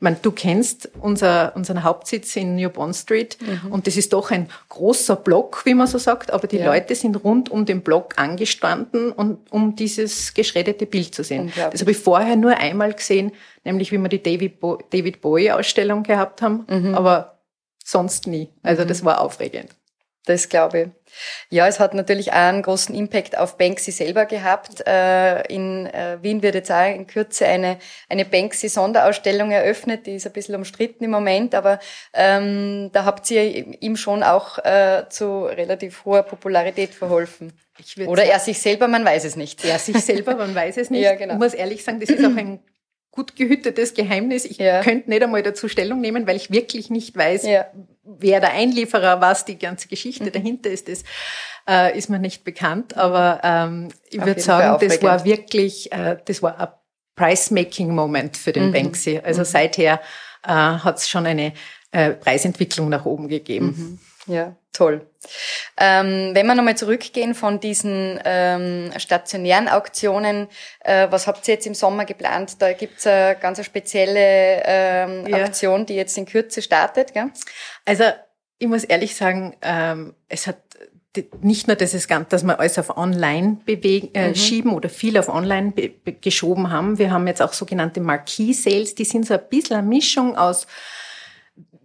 meine, 0.00 0.16
du 0.22 0.30
kennst 0.30 0.90
unser, 1.00 1.56
unseren 1.56 1.82
Hauptsitz 1.82 2.36
in 2.36 2.54
New 2.54 2.70
Bond 2.70 2.94
Street 2.94 3.36
mhm. 3.40 3.72
und 3.72 3.86
das 3.86 3.96
ist 3.96 4.12
doch 4.12 4.30
ein 4.30 4.48
großer 4.68 5.16
Block, 5.16 5.62
wie 5.64 5.74
man 5.74 5.86
so 5.86 5.98
sagt, 5.98 6.32
aber 6.32 6.46
die 6.46 6.58
ja. 6.58 6.66
Leute 6.66 6.94
sind 6.94 7.16
rund 7.24 7.50
um 7.50 7.66
den 7.66 7.82
Block 7.82 8.14
angestanden 8.16 9.10
und 9.10 9.50
um 9.50 9.74
dieses 9.74 10.34
geschredderte 10.34 10.86
Bild 10.86 11.14
zu 11.14 11.24
sehen. 11.24 11.52
Das 11.72 11.80
habe 11.80 11.90
ich 11.90 11.98
vorher 11.98 12.36
nur 12.36 12.56
einmal 12.56 12.92
gesehen, 12.92 13.32
nämlich 13.64 13.90
wie 13.90 13.98
wir 13.98 14.08
die 14.08 14.22
David, 14.22 14.60
Bo 14.60 14.78
David 14.90 15.20
Bowie 15.20 15.50
Ausstellung 15.50 16.04
gehabt 16.04 16.42
haben, 16.42 16.64
mhm. 16.68 16.94
aber 16.94 17.38
sonst 17.84 18.26
nie. 18.26 18.50
Also 18.62 18.84
mhm. 18.84 18.88
das 18.88 19.04
war 19.04 19.20
aufregend. 19.20 19.77
Das 20.28 20.50
glaube 20.50 20.80
ich. 20.80 20.88
Ja, 21.48 21.66
es 21.66 21.80
hat 21.80 21.94
natürlich 21.94 22.32
auch 22.32 22.36
einen 22.36 22.60
großen 22.60 22.94
Impact 22.94 23.38
auf 23.38 23.56
Banksy 23.56 23.92
selber 23.92 24.26
gehabt. 24.26 24.86
Äh, 24.86 25.40
in 25.50 25.86
äh, 25.86 26.18
Wien 26.20 26.42
wird 26.42 26.54
jetzt 26.54 26.70
auch 26.70 26.86
in 26.86 27.06
Kürze 27.06 27.46
eine, 27.46 27.78
eine 28.10 28.26
Banksy-Sonderausstellung 28.26 29.50
eröffnet, 29.50 30.04
die 30.06 30.16
ist 30.16 30.26
ein 30.26 30.34
bisschen 30.34 30.54
umstritten 30.54 31.02
im 31.02 31.10
Moment, 31.12 31.54
aber 31.54 31.80
ähm, 32.12 32.90
da 32.92 33.06
habt 33.06 33.30
ihr 33.30 33.82
ihm 33.82 33.96
schon 33.96 34.22
auch 34.22 34.58
äh, 34.58 35.04
zu 35.08 35.46
relativ 35.46 36.04
hoher 36.04 36.24
Popularität 36.24 36.94
verholfen. 36.94 37.54
Oder 38.06 38.24
er 38.24 38.38
sich 38.38 38.60
selber, 38.60 38.86
man 38.86 39.02
weiß 39.02 39.24
es 39.24 39.34
nicht. 39.34 39.64
Er 39.64 39.78
sich 39.78 39.96
selber, 40.04 40.34
man 40.34 40.54
weiß 40.54 40.76
es 40.76 40.90
nicht. 40.90 41.00
ja, 41.00 41.14
genau. 41.14 41.34
Ich 41.34 41.38
muss 41.38 41.54
ehrlich 41.54 41.82
sagen, 41.82 42.00
das 42.00 42.10
ist 42.10 42.22
auch 42.22 42.36
ein 42.36 42.60
gut 43.10 43.36
gehütetes 43.36 43.94
Geheimnis. 43.94 44.44
Ich 44.44 44.58
ja. 44.58 44.82
könnte 44.82 45.10
nicht 45.10 45.22
einmal 45.22 45.42
dazu 45.42 45.68
Stellung 45.68 46.00
nehmen, 46.00 46.26
weil 46.26 46.36
ich 46.36 46.50
wirklich 46.50 46.90
nicht 46.90 47.16
weiß, 47.16 47.46
ja. 47.46 47.66
wer 48.04 48.40
der 48.40 48.52
Einlieferer, 48.52 49.20
was 49.20 49.44
die 49.44 49.58
ganze 49.58 49.88
Geschichte 49.88 50.24
mhm. 50.24 50.32
dahinter 50.32 50.70
ist. 50.70 50.88
Das 50.88 51.04
äh, 51.68 51.96
ist 51.96 52.10
mir 52.10 52.18
nicht 52.18 52.44
bekannt. 52.44 52.96
Aber 52.96 53.40
ähm, 53.42 53.88
ich 54.10 54.24
würde 54.24 54.40
sagen, 54.40 54.86
das 54.86 55.02
war 55.02 55.24
wirklich, 55.24 55.92
äh, 55.92 56.18
das 56.24 56.42
war 56.42 56.58
ein 56.58 56.68
Price-Making-Moment 57.16 58.36
für 58.36 58.52
den 58.52 58.68
mhm. 58.68 58.72
Banksy. 58.72 59.20
Also 59.22 59.40
mhm. 59.40 59.46
seither 59.46 60.00
äh, 60.44 60.50
hat 60.50 60.98
es 60.98 61.08
schon 61.08 61.26
eine 61.26 61.52
äh, 61.90 62.10
Preisentwicklung 62.10 62.88
nach 62.88 63.04
oben 63.04 63.28
gegeben. 63.28 64.00
Ja, 64.28 64.54
toll. 64.72 65.06
Ähm, 65.78 66.30
wenn 66.34 66.46
wir 66.46 66.54
nochmal 66.54 66.76
zurückgehen 66.76 67.34
von 67.34 67.60
diesen 67.60 68.20
ähm, 68.24 68.92
stationären 68.98 69.68
Auktionen, 69.68 70.48
äh, 70.80 71.08
was 71.10 71.26
habt 71.26 71.48
ihr 71.48 71.54
jetzt 71.54 71.66
im 71.66 71.74
Sommer 71.74 72.04
geplant? 72.04 72.60
Da 72.60 72.72
gibt's 72.74 73.06
eine 73.06 73.36
ganz 73.40 73.64
spezielle 73.64 74.62
ähm, 74.64 75.26
ja. 75.26 75.44
Aktion, 75.44 75.86
die 75.86 75.94
jetzt 75.94 76.16
in 76.18 76.26
Kürze 76.26 76.62
startet. 76.62 77.14
Gell? 77.14 77.30
Also 77.86 78.04
ich 78.58 78.68
muss 78.68 78.84
ehrlich 78.84 79.16
sagen, 79.16 79.56
ähm, 79.62 80.14
es 80.28 80.46
hat 80.46 80.58
nicht 81.40 81.66
nur, 81.66 81.76
dass, 81.76 81.94
es, 81.94 82.06
dass 82.06 82.44
wir 82.44 82.60
alles 82.60 82.78
auf 82.78 82.96
Online 82.96 83.58
bewegen, 83.64 84.10
äh, 84.14 84.28
mhm. 84.28 84.34
schieben 84.34 84.72
oder 84.72 84.88
viel 84.88 85.18
auf 85.18 85.28
Online 85.28 85.72
geschoben 86.20 86.70
haben. 86.70 86.98
Wir 86.98 87.10
haben 87.10 87.26
jetzt 87.26 87.42
auch 87.42 87.52
sogenannte 87.52 88.00
Marquee-Sales, 88.00 88.94
die 88.94 89.04
sind 89.04 89.26
so 89.26 89.34
ein 89.34 89.48
bisschen 89.48 89.76
eine 89.76 89.86
Mischung 89.86 90.36
aus 90.36 90.66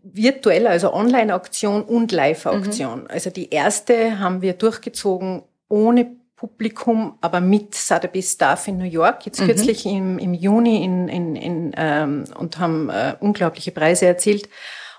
virtuell, 0.03 0.67
also 0.67 0.93
Online-Auktion 0.93 1.81
und 1.83 2.11
Live-Auktion. 2.11 3.03
Mhm. 3.03 3.07
Also 3.09 3.29
die 3.29 3.49
erste 3.49 4.19
haben 4.19 4.41
wir 4.41 4.53
durchgezogen 4.53 5.43
ohne 5.69 6.11
Publikum, 6.35 7.17
aber 7.21 7.39
mit 7.39 7.73
Sotheby's 7.73 8.33
Staff 8.33 8.67
in 8.67 8.77
New 8.77 8.83
York, 8.83 9.25
jetzt 9.25 9.39
mhm. 9.39 9.45
kürzlich 9.45 9.85
im, 9.85 10.19
im 10.19 10.33
Juni 10.33 10.83
in, 10.83 11.07
in, 11.07 11.35
in, 11.37 11.71
ähm, 11.77 12.25
und 12.37 12.59
haben 12.59 12.89
äh, 12.89 13.15
unglaubliche 13.21 13.71
Preise 13.71 14.05
erzielt. 14.05 14.49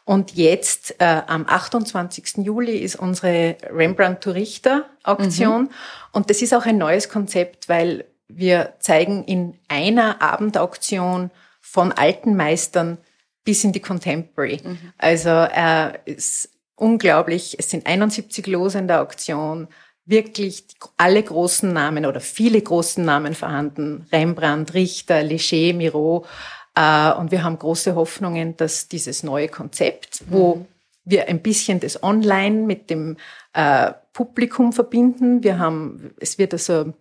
Und 0.07 0.35
jetzt 0.35 0.97
äh, 1.01 1.23
am 1.27 1.47
28. 1.47 2.39
Juli 2.39 2.79
ist 2.79 2.97
unsere 2.97 3.57
Rembrandt 3.71 4.23
to 4.23 4.31
Richter 4.31 4.87
Auktion. 5.03 5.63
Mhm. 5.63 5.71
Und 6.13 6.31
das 6.31 6.41
ist 6.41 6.55
auch 6.55 6.65
ein 6.65 6.79
neues 6.79 7.11
Konzept, 7.11 7.69
weil 7.69 8.07
wir 8.29 8.75
zeigen 8.81 9.25
in 9.25 9.59
einer 9.69 10.23
Abendauktion 10.23 11.31
von 11.61 11.93
alten 11.93 12.37
Meistern 12.37 12.99
bis 13.45 13.65
in 13.65 13.73
die 13.73 13.81
Contemporary. 13.81 14.61
Mhm. 14.65 14.93
Also 14.99 15.29
er 15.29 16.01
ist 16.07 16.49
unglaublich. 16.77 17.57
Es 17.59 17.71
sind 17.71 17.87
71 17.87 18.47
Lose 18.47 18.79
in 18.79 18.89
der 18.89 19.03
Auktion. 19.03 19.69
wirklich 20.07 20.67
alle 20.99 21.23
großen 21.23 21.73
Namen 21.73 22.05
oder 22.05 22.21
viele 22.21 22.61
großen 22.61 23.03
Namen 23.03 23.35
vorhanden. 23.35 24.07
Rembrandt, 24.13 24.75
Richter, 24.75 25.23
Leger, 25.23 25.73
Miro. 25.73 26.27
Äh, 26.75 27.13
und 27.13 27.31
wir 27.31 27.43
haben 27.43 27.59
große 27.59 27.95
Hoffnungen, 27.95 28.55
dass 28.57 28.89
dieses 28.89 29.23
neue 29.23 29.49
Konzept, 29.49 30.25
wo 30.29 30.57
mhm. 30.57 30.67
wir 31.07 31.29
ein 31.29 31.41
bisschen 31.41 31.81
das 31.81 32.03
Online 32.03 32.67
mit 32.67 32.91
dem 32.91 33.17
äh, 33.55 33.93
Publikum 34.13 34.73
verbinden. 34.75 35.43
Wir 35.43 35.59
haben, 35.59 36.15
es 36.21 36.39
wird 36.39 36.53
also, 36.53 36.93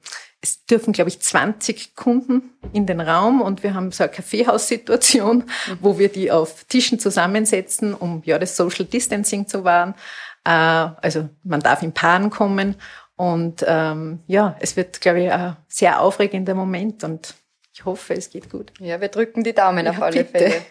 es 0.44 0.66
dürfen, 0.66 0.92
glaube 0.92 1.10
ich, 1.10 1.22
20 1.22 1.96
Kunden 1.96 2.52
in 2.74 2.86
den 2.86 3.00
Raum 3.00 3.42
und 3.42 3.64
wir 3.64 3.74
haben 3.74 3.94
so 3.94 4.04
eine 4.04 4.12
Kaffeehaussituation, 4.12 5.46
wo 5.80 5.98
wir 5.98 6.10
die 6.10 6.32
auf 6.32 6.66
Tischen 6.66 7.00
zusammensetzen, 7.00 7.94
um 7.94 8.22
ja 8.26 8.38
das 8.38 8.58
Social 8.58 8.84
Distancing 8.84 9.48
zu 9.48 9.64
wahren. 9.64 9.96
Äh, 10.44 10.50
also 10.50 11.30
man 11.44 11.62
darf 11.62 11.82
in 11.82 11.94
Paaren 11.94 12.30
kommen 12.30 12.76
und 13.16 13.64
ähm, 13.66 14.20
ja, 14.28 14.58
es 14.60 14.76
wird, 14.76 15.00
glaube 15.00 15.22
ich, 15.22 15.32
ein 15.32 15.56
sehr 15.70 16.02
aufregender 16.02 16.56
Moment 16.56 17.06
und 17.06 17.36
ich 17.74 17.86
hoffe, 17.86 18.14
es 18.14 18.30
geht 18.30 18.50
gut. 18.50 18.74
Ja, 18.80 19.00
wir 19.00 19.08
drücken 19.08 19.44
die 19.44 19.54
Daumen 19.54 19.86
ja, 19.86 19.92
auf 19.92 20.02
alle 20.02 20.26
bitte. 20.26 20.50
Fälle. 20.50 20.62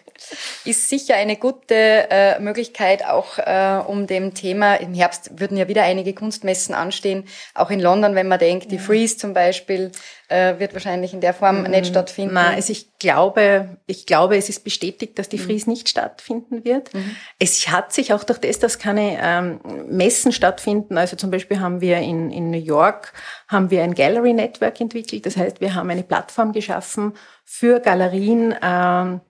Ist 0.65 0.89
sicher 0.89 1.15
eine 1.15 1.35
gute 1.35 1.75
äh, 1.75 2.39
Möglichkeit, 2.39 3.05
auch 3.05 3.37
äh, 3.37 3.81
um 3.85 4.07
dem 4.07 4.33
Thema, 4.33 4.75
im 4.75 4.93
Herbst 4.93 5.39
würden 5.39 5.57
ja 5.57 5.67
wieder 5.67 5.83
einige 5.83 6.13
Kunstmessen 6.13 6.73
anstehen, 6.73 7.25
auch 7.53 7.69
in 7.69 7.79
London, 7.79 8.15
wenn 8.15 8.27
man 8.27 8.39
denkt, 8.39 8.71
die 8.71 8.79
Freeze 8.79 9.17
zum 9.17 9.33
Beispiel, 9.33 9.91
äh, 10.29 10.59
wird 10.59 10.73
wahrscheinlich 10.73 11.13
in 11.13 11.21
der 11.21 11.33
Form 11.33 11.63
mhm. 11.63 11.69
nicht 11.69 11.87
stattfinden. 11.87 12.33
Nein, 12.33 12.55
also 12.55 12.71
ich 12.71 12.97
glaube, 12.97 13.77
ich 13.85 14.05
glaube, 14.05 14.37
es 14.37 14.49
ist 14.49 14.63
bestätigt, 14.63 15.19
dass 15.19 15.29
die 15.29 15.37
mhm. 15.37 15.43
Fries 15.43 15.67
nicht 15.67 15.89
stattfinden 15.89 16.63
wird. 16.63 16.93
Mhm. 16.93 17.15
Es 17.39 17.67
hat 17.67 17.93
sich 17.93 18.13
auch 18.13 18.23
durch 18.23 18.39
das, 18.39 18.59
dass 18.59 18.79
keine 18.79 19.19
ähm, 19.21 19.59
Messen 19.87 20.31
stattfinden, 20.31 20.97
also 20.97 21.15
zum 21.15 21.29
Beispiel 21.29 21.59
haben 21.59 21.81
wir 21.81 21.97
in, 21.97 22.31
in 22.31 22.51
New 22.51 22.57
York 22.57 23.13
haben 23.47 23.69
wir 23.69 23.83
ein 23.83 23.93
Gallery 23.93 24.33
Network 24.33 24.79
entwickelt. 24.81 25.25
Das 25.25 25.37
heißt, 25.37 25.61
wir 25.61 25.75
haben 25.75 25.89
eine 25.89 26.03
Plattform 26.03 26.53
geschaffen 26.53 27.13
für 27.43 27.79
Galerien, 27.79 28.55
ähm, 28.61 29.21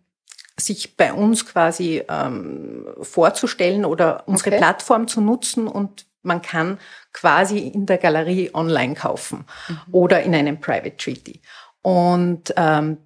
sich 0.60 0.98
bei 0.98 1.14
uns 1.14 1.46
quasi 1.46 2.04
ähm, 2.08 2.86
vorzustellen 3.02 3.86
oder 3.86 4.24
unsere 4.28 4.50
okay. 4.52 4.58
Plattform 4.58 5.08
zu 5.08 5.22
nutzen 5.22 5.68
und 5.68 6.06
man 6.22 6.42
kann 6.42 6.80
quasi 7.12 7.60
in 7.60 7.86
der 7.86 7.98
Galerie 7.98 8.52
online 8.54 8.94
kaufen 8.94 9.46
mhm. 9.68 9.78
oder 9.92 10.24
in 10.24 10.34
einem 10.34 10.60
Private 10.60 10.96
Treaty. 10.96 11.42
Und 11.82 12.54
ähm, 12.56 12.98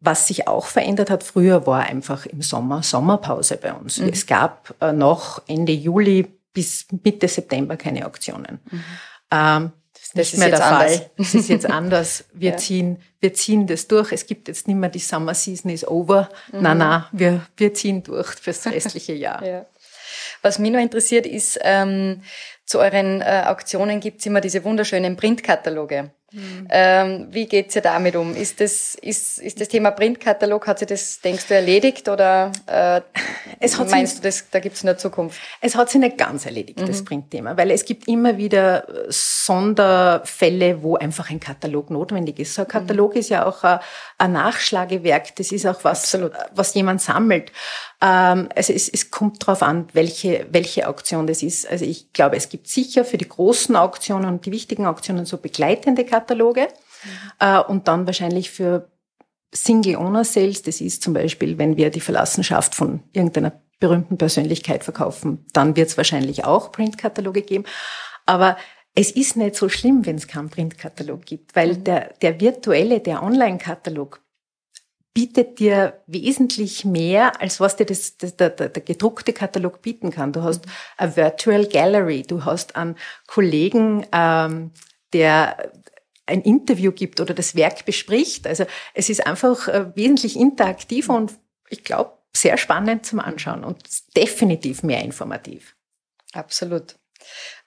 was 0.00 0.28
sich 0.28 0.48
auch 0.48 0.66
verändert 0.66 1.10
hat, 1.10 1.22
früher 1.22 1.66
war 1.66 1.84
einfach 1.84 2.26
im 2.26 2.42
Sommer 2.42 2.82
Sommerpause 2.82 3.56
bei 3.56 3.72
uns. 3.72 3.98
Mhm. 3.98 4.08
Es 4.08 4.26
gab 4.26 4.74
äh, 4.80 4.92
noch 4.92 5.42
Ende 5.46 5.72
Juli 5.72 6.26
bis 6.52 6.86
Mitte 7.02 7.28
September 7.28 7.76
keine 7.76 8.06
Auktionen. 8.06 8.60
Mhm. 8.70 8.84
Ähm, 9.30 9.72
ist 10.22 10.32
nicht 10.32 10.40
mehr 10.40 10.50
der 10.50 10.58
Fall. 10.58 11.10
Es 11.16 11.34
ist 11.34 11.48
jetzt 11.48 11.66
anders. 11.68 12.24
Wir 12.32 12.50
ja. 12.52 12.56
ziehen, 12.56 13.02
wir 13.20 13.34
ziehen 13.34 13.66
das 13.66 13.88
durch. 13.88 14.12
Es 14.12 14.26
gibt 14.26 14.48
jetzt 14.48 14.68
nicht 14.68 14.76
mehr 14.76 14.88
die 14.88 15.00
Summer 15.00 15.34
Season 15.34 15.70
is 15.70 15.86
over. 15.86 16.28
Mhm. 16.52 16.58
Na, 16.60 16.74
na, 16.74 17.08
wir, 17.12 17.46
wir 17.56 17.74
ziehen 17.74 18.02
durch 18.02 18.28
fürs 18.34 18.66
restliche 18.66 19.12
Jahr. 19.14 19.42
Ja. 19.54 19.66
Was 20.42 20.58
mich 20.58 20.70
noch 20.70 20.80
interessiert 20.80 21.26
ist, 21.26 21.58
ähm, 21.62 22.22
zu 22.66 22.78
euren 22.78 23.20
äh, 23.20 23.44
Auktionen 23.46 24.00
gibt's 24.00 24.26
immer 24.26 24.40
diese 24.40 24.62
wunderschönen 24.62 25.16
Printkataloge. 25.16 26.12
Mhm. 26.34 26.66
Ähm, 26.68 27.28
wie 27.30 27.46
geht's 27.46 27.76
ihr 27.76 27.82
damit 27.82 28.16
um? 28.16 28.34
Ist 28.34 28.60
das, 28.60 28.96
ist, 28.96 29.38
ist 29.38 29.60
das 29.60 29.68
Thema 29.68 29.92
Printkatalog, 29.92 30.66
hat 30.66 30.80
sich 30.80 30.88
das, 30.88 31.20
denkst 31.20 31.46
du, 31.46 31.54
erledigt 31.54 32.08
oder 32.08 32.50
äh, 32.66 33.00
es 33.60 33.78
hat 33.78 33.88
meinst 33.90 34.18
du, 34.18 34.22
das, 34.22 34.50
da 34.50 34.58
gibt's 34.58 34.82
nur 34.82 34.96
Zukunft? 34.96 35.40
Es 35.60 35.76
hat 35.76 35.90
sich 35.90 36.00
nicht 36.00 36.18
ganz 36.18 36.44
erledigt, 36.44 36.80
mhm. 36.80 36.86
das 36.86 37.04
Printthema, 37.04 37.56
weil 37.56 37.70
es 37.70 37.84
gibt 37.84 38.08
immer 38.08 38.36
wieder 38.36 38.86
Sonderfälle, 39.08 40.82
wo 40.82 40.96
einfach 40.96 41.30
ein 41.30 41.38
Katalog 41.38 41.90
notwendig 41.90 42.40
ist. 42.40 42.54
So 42.54 42.62
ein 42.62 42.68
Katalog 42.68 43.14
mhm. 43.14 43.20
ist 43.20 43.28
ja 43.28 43.46
auch 43.46 43.62
ein, 43.62 43.78
ein, 44.18 44.32
Nachschlagewerk, 44.32 45.36
das 45.36 45.52
ist 45.52 45.66
auch 45.66 45.84
was, 45.84 46.02
Absolut. 46.02 46.32
was 46.52 46.74
jemand 46.74 47.00
sammelt. 47.00 47.52
Ähm, 48.02 48.48
also 48.54 48.72
es, 48.72 48.88
es 48.88 49.10
kommt 49.10 49.42
darauf 49.42 49.62
an, 49.62 49.86
welche, 49.92 50.46
welche 50.50 50.88
Auktion 50.88 51.26
das 51.26 51.42
ist. 51.42 51.70
Also 51.70 51.84
ich 51.84 52.12
glaube, 52.12 52.36
es 52.36 52.48
gibt 52.48 52.66
sicher 52.66 53.04
für 53.04 53.18
die 53.18 53.28
großen 53.28 53.76
Auktionen 53.76 54.28
und 54.28 54.46
die 54.46 54.52
wichtigen 54.52 54.86
Auktionen 54.86 55.24
so 55.26 55.38
begleitende 55.38 56.04
Kataloge 56.24 56.62
mhm. 56.62 57.10
äh, 57.38 57.60
und 57.60 57.88
dann 57.88 58.06
wahrscheinlich 58.06 58.50
für 58.50 58.90
Single 59.52 59.96
Owner 59.96 60.24
Sales, 60.24 60.62
das 60.62 60.80
ist 60.80 61.02
zum 61.02 61.14
Beispiel, 61.14 61.58
wenn 61.58 61.76
wir 61.76 61.90
die 61.90 62.00
Verlassenschaft 62.00 62.74
von 62.74 63.02
irgendeiner 63.12 63.52
berühmten 63.78 64.18
Persönlichkeit 64.18 64.82
verkaufen, 64.82 65.46
dann 65.52 65.76
wird 65.76 65.88
es 65.88 65.96
wahrscheinlich 65.96 66.44
auch 66.44 66.72
Printkataloge 66.72 67.42
geben. 67.42 67.64
Aber 68.26 68.56
es 68.94 69.10
ist 69.10 69.36
nicht 69.36 69.56
so 69.56 69.68
schlimm, 69.68 70.06
wenn 70.06 70.16
es 70.16 70.28
keinen 70.28 70.50
Printkatalog 70.50 71.24
gibt, 71.26 71.54
weil 71.56 71.74
mhm. 71.74 71.84
der, 71.84 72.14
der 72.22 72.40
virtuelle, 72.40 73.00
der 73.00 73.22
Online-Katalog 73.22 74.20
bietet 75.12 75.60
dir 75.60 76.00
wesentlich 76.08 76.84
mehr, 76.84 77.40
als 77.40 77.60
was 77.60 77.76
dir 77.76 77.86
das, 77.86 78.16
das, 78.16 78.36
der, 78.36 78.50
der, 78.50 78.68
der 78.68 78.82
gedruckte 78.82 79.32
Katalog 79.32 79.80
bieten 79.80 80.10
kann. 80.10 80.32
Du 80.32 80.42
hast 80.42 80.66
eine 80.96 81.14
Virtual 81.16 81.66
Gallery, 81.66 82.22
du 82.22 82.44
hast 82.44 82.74
einen 82.74 82.96
Kollegen, 83.28 84.06
ähm, 84.12 84.72
der 85.12 85.72
ein 86.26 86.40
Interview 86.42 86.92
gibt 86.92 87.20
oder 87.20 87.34
das 87.34 87.54
Werk 87.54 87.84
bespricht. 87.84 88.46
Also 88.46 88.64
es 88.94 89.08
ist 89.08 89.26
einfach 89.26 89.68
äh, 89.68 89.94
wesentlich 89.96 90.36
interaktiver 90.36 91.14
und 91.14 91.32
ich 91.68 91.84
glaube 91.84 92.12
sehr 92.32 92.56
spannend 92.56 93.06
zum 93.06 93.20
Anschauen 93.20 93.64
und 93.64 93.82
definitiv 94.16 94.82
mehr 94.82 95.02
informativ. 95.02 95.76
Absolut. 96.32 96.96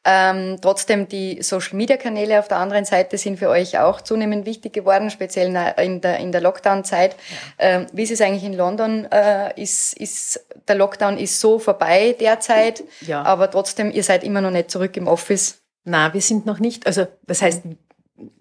Ähm, 0.10 0.58
trotzdem, 0.62 1.08
die 1.08 1.42
Social-Media-Kanäle 1.42 2.40
auf 2.40 2.48
der 2.48 2.58
anderen 2.58 2.86
Seite 2.86 3.18
sind 3.18 3.40
für 3.40 3.50
euch 3.50 3.78
auch 3.80 4.02
zunehmend 4.02 4.46
wichtig 4.46 4.72
geworden, 4.72 5.10
speziell 5.10 5.48
in 5.78 6.02
der, 6.02 6.20
in 6.20 6.32
der 6.32 6.42
Lockdown-Zeit. 6.42 7.16
Ähm, 7.58 7.88
wie 7.92 8.04
ist 8.04 8.12
es 8.12 8.22
eigentlich 8.22 8.44
in 8.44 8.54
London? 8.54 9.06
Äh, 9.12 9.60
ist, 9.62 9.94
ist, 9.98 10.46
der 10.68 10.76
Lockdown 10.76 11.18
ist 11.18 11.40
so 11.40 11.60
vorbei 11.60 12.16
derzeit, 12.18 12.84
ja. 13.02 13.24
aber 13.24 13.52
trotzdem, 13.52 13.92
ihr 13.92 14.04
seid 14.04 14.24
immer 14.24 14.42
noch 14.42 14.52
nicht 14.52 14.72
zurück 14.72 14.96
im 14.96 15.08
Office. 15.08 15.62
Na, 15.84 16.14
wir 16.14 16.22
sind 16.22 16.46
noch 16.46 16.60
nicht, 16.60 16.86
also 16.86 17.08
das 17.26 17.42
heißt 17.42 17.64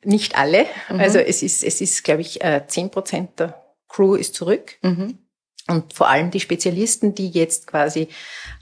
nicht 0.04 0.38
alle. 0.38 0.66
Mhm. 0.88 1.00
Also 1.00 1.18
es 1.18 1.42
ist, 1.42 1.62
es 1.64 1.80
ist, 1.80 2.04
glaube 2.04 2.22
ich, 2.22 2.42
äh, 2.42 2.62
zehn 2.66 2.90
Prozent 2.90 3.38
der 3.38 3.62
Crew 3.88 4.14
ist 4.14 4.34
zurück. 4.34 4.74
Mhm. 4.82 5.18
Und 5.68 5.94
vor 5.94 6.08
allem 6.08 6.30
die 6.30 6.38
Spezialisten, 6.38 7.14
die 7.16 7.28
jetzt 7.28 7.66
quasi 7.66 8.08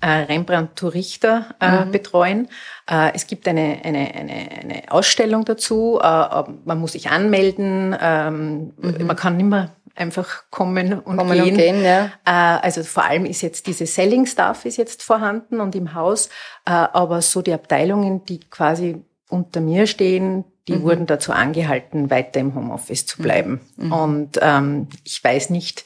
äh, 0.00 0.08
Rembrandt 0.08 0.82
Richter 0.82 1.54
äh, 1.60 1.84
mhm. 1.84 1.92
betreuen. 1.92 2.48
Äh, 2.90 3.12
es 3.14 3.26
gibt 3.26 3.46
eine, 3.46 3.80
eine, 3.84 4.14
eine, 4.14 4.48
eine 4.62 4.82
Ausstellung 4.90 5.44
dazu. 5.44 6.00
Äh, 6.02 6.44
man 6.64 6.78
muss 6.80 6.92
sich 6.92 7.10
anmelden. 7.10 7.94
Ähm, 8.00 8.72
mhm. 8.78 9.06
Man 9.06 9.16
kann 9.16 9.36
nicht 9.36 9.46
mehr 9.46 9.76
einfach 9.94 10.44
kommen 10.50 10.94
und 10.94 11.18
kommen 11.18 11.32
gehen. 11.32 11.50
Und 11.50 11.58
gehen 11.58 11.84
ja. 11.84 12.06
Äh, 12.24 12.30
also 12.62 12.82
vor 12.82 13.04
allem 13.04 13.26
ist 13.26 13.42
jetzt 13.42 13.66
diese 13.66 13.86
Selling 13.86 14.24
Staff 14.24 14.64
ist 14.64 14.78
jetzt 14.78 15.02
vorhanden 15.02 15.60
und 15.60 15.74
im 15.74 15.92
Haus. 15.94 16.28
Äh, 16.64 16.70
aber 16.70 17.20
so 17.20 17.42
die 17.42 17.52
Abteilungen, 17.52 18.24
die 18.24 18.40
quasi 18.40 19.04
unter 19.28 19.60
mir 19.60 19.86
stehen, 19.86 20.44
die 20.68 20.74
mhm. 20.74 20.82
wurden 20.82 21.06
dazu 21.06 21.32
angehalten, 21.32 22.10
weiter 22.10 22.40
im 22.40 22.54
Homeoffice 22.54 23.06
zu 23.06 23.22
bleiben. 23.22 23.60
Mhm. 23.76 23.92
Und 23.92 24.38
ähm, 24.40 24.88
ich 25.04 25.22
weiß 25.22 25.50
nicht, 25.50 25.84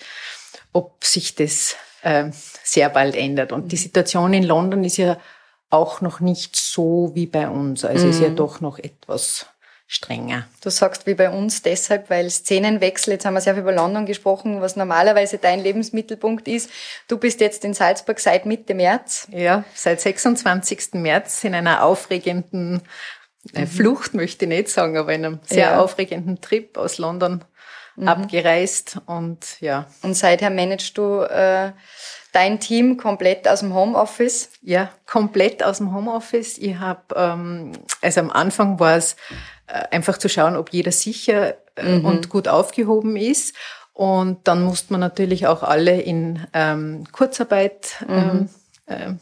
ob 0.72 1.04
sich 1.04 1.34
das 1.34 1.76
äh, 2.02 2.30
sehr 2.32 2.88
bald 2.88 3.16
ändert. 3.16 3.52
Und 3.52 3.72
die 3.72 3.76
mhm. 3.76 3.80
Situation 3.80 4.34
in 4.34 4.44
London 4.44 4.84
ist 4.84 4.96
ja 4.96 5.18
auch 5.70 6.00
noch 6.00 6.20
nicht 6.20 6.56
so 6.56 7.10
wie 7.14 7.26
bei 7.26 7.48
uns. 7.48 7.84
Also 7.84 8.04
mhm. 8.04 8.10
ist 8.10 8.20
ja 8.20 8.28
mhm. 8.28 8.36
doch 8.36 8.60
noch 8.60 8.78
etwas 8.78 9.46
strenger. 9.90 10.46
Du 10.62 10.68
sagst 10.68 11.06
wie 11.06 11.14
bei 11.14 11.30
uns 11.30 11.62
deshalb, 11.62 12.10
weil 12.10 12.28
Szenenwechsel, 12.28 13.14
jetzt 13.14 13.24
haben 13.24 13.32
wir 13.32 13.40
sehr 13.40 13.54
viel 13.54 13.62
über 13.62 13.72
London 13.72 14.04
gesprochen, 14.04 14.60
was 14.60 14.76
normalerweise 14.76 15.38
dein 15.38 15.60
Lebensmittelpunkt 15.60 16.46
ist. 16.46 16.70
Du 17.08 17.16
bist 17.16 17.40
jetzt 17.40 17.64
in 17.64 17.72
Salzburg 17.72 18.20
seit 18.20 18.44
Mitte 18.44 18.74
März. 18.74 19.28
Ja, 19.30 19.64
seit 19.74 20.02
26. 20.02 20.92
März 20.92 21.42
in 21.42 21.54
einer 21.54 21.82
aufregenden 21.82 22.82
mhm. 23.52 23.66
Flucht, 23.66 24.14
möchte 24.14 24.44
ich 24.44 24.48
nicht 24.48 24.68
sagen, 24.68 24.96
aber 24.96 25.12
in 25.12 25.24
einem 25.24 25.40
sehr 25.44 25.72
ja. 25.72 25.80
aufregenden 25.80 26.40
Trip 26.40 26.76
aus 26.76 26.98
London 26.98 27.44
mhm. 27.96 28.08
abgereist 28.08 28.98
und 29.06 29.60
ja. 29.60 29.86
Und 30.02 30.14
seither 30.14 30.50
managst 30.50 30.96
du 30.96 31.20
äh, 31.22 31.72
dein 32.32 32.60
Team 32.60 32.96
komplett 32.96 33.48
aus 33.48 33.60
dem 33.60 33.74
Homeoffice? 33.74 34.50
Ja, 34.62 34.90
komplett 35.06 35.62
aus 35.62 35.78
dem 35.78 35.94
Homeoffice. 35.94 36.58
Ich 36.58 36.76
habe, 36.76 37.02
ähm, 37.16 37.72
also 38.02 38.20
am 38.20 38.30
Anfang 38.30 38.78
war 38.80 38.96
es 38.96 39.16
äh, 39.66 39.84
einfach 39.90 40.18
zu 40.18 40.28
schauen, 40.28 40.56
ob 40.56 40.70
jeder 40.70 40.92
sicher 40.92 41.56
äh, 41.76 41.98
mhm. 41.98 42.04
und 42.04 42.28
gut 42.28 42.48
aufgehoben 42.48 43.16
ist. 43.16 43.54
Und 43.92 44.46
dann 44.46 44.62
musste 44.62 44.92
man 44.92 45.00
natürlich 45.00 45.48
auch 45.48 45.64
alle 45.64 46.00
in 46.00 46.46
ähm, 46.52 47.04
Kurzarbeit 47.10 47.96
mhm. 48.06 48.14
ähm, 48.14 48.48
äh, 48.86 49.14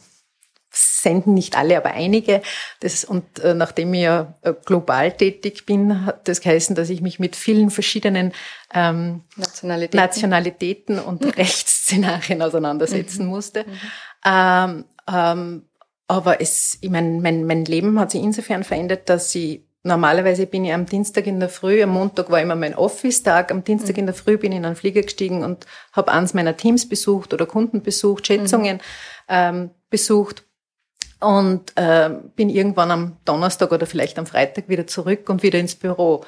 senden 0.77 1.33
nicht 1.33 1.57
alle, 1.57 1.77
aber 1.77 1.91
einige. 1.91 2.41
Das, 2.79 3.03
und 3.03 3.39
äh, 3.39 3.53
nachdem 3.53 3.93
ich 3.93 4.01
ja 4.01 4.35
äh, 4.41 4.53
global 4.65 5.11
tätig 5.11 5.65
bin, 5.65 6.05
hat 6.05 6.27
das 6.27 6.41
geheißen, 6.41 6.75
dass 6.75 6.89
ich 6.89 7.01
mich 7.01 7.19
mit 7.19 7.35
vielen 7.35 7.69
verschiedenen 7.69 8.33
ähm, 8.73 9.23
Nationalitäten. 9.35 9.97
Nationalitäten 9.97 10.99
und 10.99 11.25
Rechtsszenarien 11.37 12.41
auseinandersetzen 12.41 13.25
mhm. 13.25 13.31
musste. 13.31 13.63
Mhm. 13.63 13.71
Ähm, 14.25 14.85
ähm, 15.11 15.63
aber 16.07 16.41
es, 16.41 16.77
ich 16.81 16.89
mein, 16.89 17.21
mein, 17.21 17.45
mein 17.45 17.65
Leben 17.65 17.99
hat 17.99 18.11
sich 18.11 18.23
insofern 18.23 18.63
verändert, 18.63 19.09
dass 19.09 19.33
ich 19.35 19.67
Normalerweise 19.83 20.47
bin 20.47 20.65
ich 20.65 20.73
am 20.73 20.85
Dienstag 20.85 21.27
in 21.27 21.39
der 21.39 21.47
Früh, 21.47 21.81
am 21.81 21.91
Montag 21.91 22.29
war 22.29 22.41
immer 22.41 22.55
mein 22.55 22.75
Office-Tag, 22.75 23.51
am 23.51 23.63
Dienstag 23.63 23.95
mhm. 23.95 23.99
in 24.01 24.05
der 24.07 24.15
Früh 24.15 24.37
bin 24.37 24.51
ich 24.51 24.57
in 24.57 24.65
einen 24.65 24.75
Flieger 24.75 25.01
gestiegen 25.01 25.43
und 25.43 25.65
habe 25.93 26.11
eins 26.11 26.33
meiner 26.33 26.57
Teams 26.57 26.89
besucht 26.89 27.33
oder 27.33 27.45
Kunden 27.45 27.81
besucht, 27.81 28.27
Schätzungen 28.27 28.77
mhm. 28.77 28.81
ähm, 29.29 29.69
besucht 29.89 30.43
und 31.19 31.75
äh, 31.75 32.09
bin 32.35 32.49
irgendwann 32.49 32.91
am 32.91 33.17
Donnerstag 33.25 33.71
oder 33.71 33.85
vielleicht 33.85 34.19
am 34.19 34.25
Freitag 34.25 34.69
wieder 34.69 34.87
zurück 34.87 35.29
und 35.29 35.43
wieder 35.43 35.59
ins 35.59 35.75
Büro. 35.75 36.23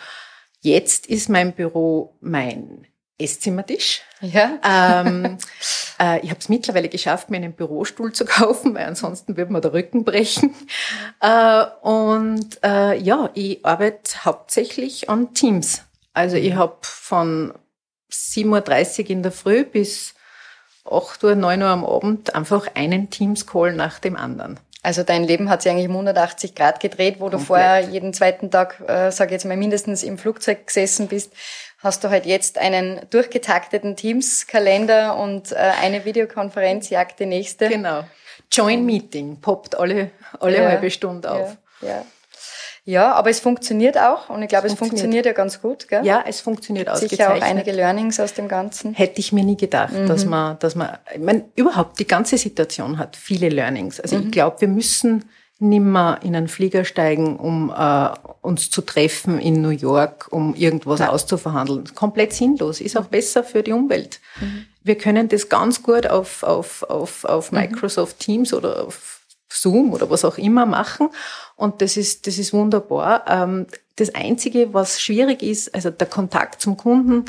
Jetzt 0.61 1.07
ist 1.07 1.29
mein 1.29 1.53
Büro 1.53 2.15
mein 2.21 2.87
Esszimmertisch. 3.17 4.01
Ja. 4.21 4.59
Ähm, 4.63 5.37
äh, 5.99 6.19
ich 6.21 6.29
habe 6.29 6.39
es 6.39 6.49
mittlerweile 6.49 6.89
geschafft, 6.89 7.29
mir 7.29 7.37
einen 7.37 7.53
Bürostuhl 7.53 8.13
zu 8.13 8.25
kaufen, 8.25 8.73
weil 8.73 8.85
ansonsten 8.85 9.37
würde 9.37 9.53
mir 9.53 9.61
der 9.61 9.73
Rücken 9.73 10.03
brechen. 10.05 10.55
Äh, 11.19 11.65
und 11.81 12.59
äh, 12.63 12.97
ja, 12.97 13.29
ich 13.33 13.63
arbeite 13.65 14.25
hauptsächlich 14.25 15.09
an 15.09 15.33
Teams. 15.33 15.83
Also 16.13 16.37
ich 16.37 16.55
habe 16.55 16.77
von 16.81 17.53
7.30 18.11 19.03
Uhr 19.03 19.09
in 19.09 19.23
der 19.23 19.31
Früh 19.31 19.63
bis 19.63 20.15
8 20.89 21.23
Uhr, 21.23 21.35
9 21.35 21.61
Uhr 21.61 21.67
am 21.67 21.85
Abend 21.85 22.33
einfach 22.35 22.67
einen 22.73 23.09
Teams-Call 23.09 23.73
nach 23.73 23.99
dem 23.99 24.15
anderen. 24.15 24.59
Also 24.89 25.03
dein 25.03 25.23
Leben 25.23 25.51
hat 25.51 25.61
sich 25.61 25.71
eigentlich 25.71 25.87
um 25.87 25.93
180 25.93 26.55
Grad 26.55 26.79
gedreht, 26.79 27.17
wo 27.19 27.25
Komplett. 27.25 27.41
du 27.41 27.45
vorher 27.45 27.79
jeden 27.81 28.11
zweiten 28.11 28.49
Tag, 28.49 28.81
äh, 28.87 29.11
sage 29.11 29.33
jetzt 29.33 29.45
mal, 29.45 29.55
mindestens 29.55 30.01
im 30.01 30.17
Flugzeug 30.17 30.65
gesessen 30.65 31.07
bist 31.07 31.31
hast 31.77 32.03
du 32.03 32.09
halt 32.09 32.25
jetzt 32.25 32.57
einen 32.57 32.99
durchgetakteten 33.11 33.95
Teams-Kalender 33.95 35.15
und 35.15 35.51
äh, 35.51 35.57
eine 35.57 36.05
Videokonferenz 36.05 36.89
jagt 36.89 37.19
die 37.19 37.27
nächste. 37.27 37.69
Genau. 37.69 38.03
Join 38.51 38.83
Meeting 38.83 39.39
poppt 39.39 39.77
alle, 39.77 40.09
alle 40.39 40.57
ja, 40.57 40.69
halbe 40.69 40.89
Stunde 40.89 41.29
auf. 41.29 41.55
Ja, 41.81 41.87
ja. 41.87 42.05
Ja, 42.89 43.13
aber 43.13 43.29
es 43.29 43.39
funktioniert 43.39 43.99
auch 43.99 44.31
und 44.31 44.41
ich 44.41 44.49
glaube, 44.49 44.65
es, 44.65 44.73
es 44.73 44.79
funktioniert. 44.79 45.27
ja 45.27 45.33
ganz 45.33 45.61
gut. 45.61 45.87
Gell? 45.87 46.03
Ja, 46.03 46.23
es 46.27 46.41
funktioniert 46.41 46.89
ausgezeichnet. 46.89 47.35
Sicher 47.35 47.45
auch 47.45 47.47
einige 47.47 47.71
Learnings 47.71 48.19
aus 48.19 48.33
dem 48.33 48.47
Ganzen. 48.47 48.95
Hätte 48.95 49.19
ich 49.19 49.31
mir 49.31 49.43
nie 49.43 49.57
gedacht, 49.57 49.93
mhm. 49.93 50.07
dass 50.07 50.25
man, 50.25 50.57
dass 50.57 50.73
man, 50.73 50.97
ich 51.13 51.21
meine, 51.21 51.45
überhaupt 51.55 51.99
die 51.99 52.07
ganze 52.07 52.39
Situation 52.39 52.97
hat 52.97 53.15
viele 53.15 53.49
Learnings. 53.49 53.99
Also 53.99 54.17
mhm. 54.17 54.23
ich 54.23 54.31
glaube, 54.31 54.61
wir 54.61 54.67
müssen 54.67 55.25
nimmer 55.59 56.19
in 56.23 56.35
einen 56.35 56.47
Flieger 56.47 56.83
steigen, 56.83 57.37
um 57.37 57.71
äh, 57.77 58.09
uns 58.41 58.71
zu 58.71 58.81
treffen 58.81 59.37
in 59.37 59.61
New 59.61 59.69
York, 59.69 60.27
um 60.31 60.55
irgendwas 60.55 61.01
ja. 61.01 61.09
auszuverhandeln. 61.09 61.93
Komplett 61.93 62.33
sinnlos, 62.33 62.81
ist 62.81 62.97
auch 62.97 63.05
besser 63.05 63.43
für 63.43 63.61
die 63.61 63.71
Umwelt. 63.71 64.19
Mhm. 64.41 64.65
Wir 64.81 64.97
können 64.97 65.27
das 65.27 65.47
ganz 65.47 65.83
gut 65.83 66.07
auf, 66.07 66.41
auf, 66.41 66.81
auf, 66.89 67.23
auf 67.25 67.51
mhm. 67.51 67.59
Microsoft 67.59 68.17
Teams 68.17 68.51
oder 68.51 68.87
auf 68.87 69.18
Zoom 69.51 69.93
oder 69.93 70.09
was 70.09 70.25
auch 70.25 70.37
immer 70.37 70.65
machen. 70.65 71.09
Und 71.55 71.81
das 71.81 71.97
ist, 71.97 72.27
das 72.27 72.37
ist 72.37 72.53
wunderbar. 72.53 73.25
Ähm, 73.27 73.67
das 73.95 74.13
Einzige, 74.15 74.73
was 74.73 75.01
schwierig 75.01 75.43
ist, 75.43 75.73
also 75.75 75.89
der 75.89 76.07
Kontakt 76.07 76.61
zum 76.61 76.77
Kunden, 76.77 77.25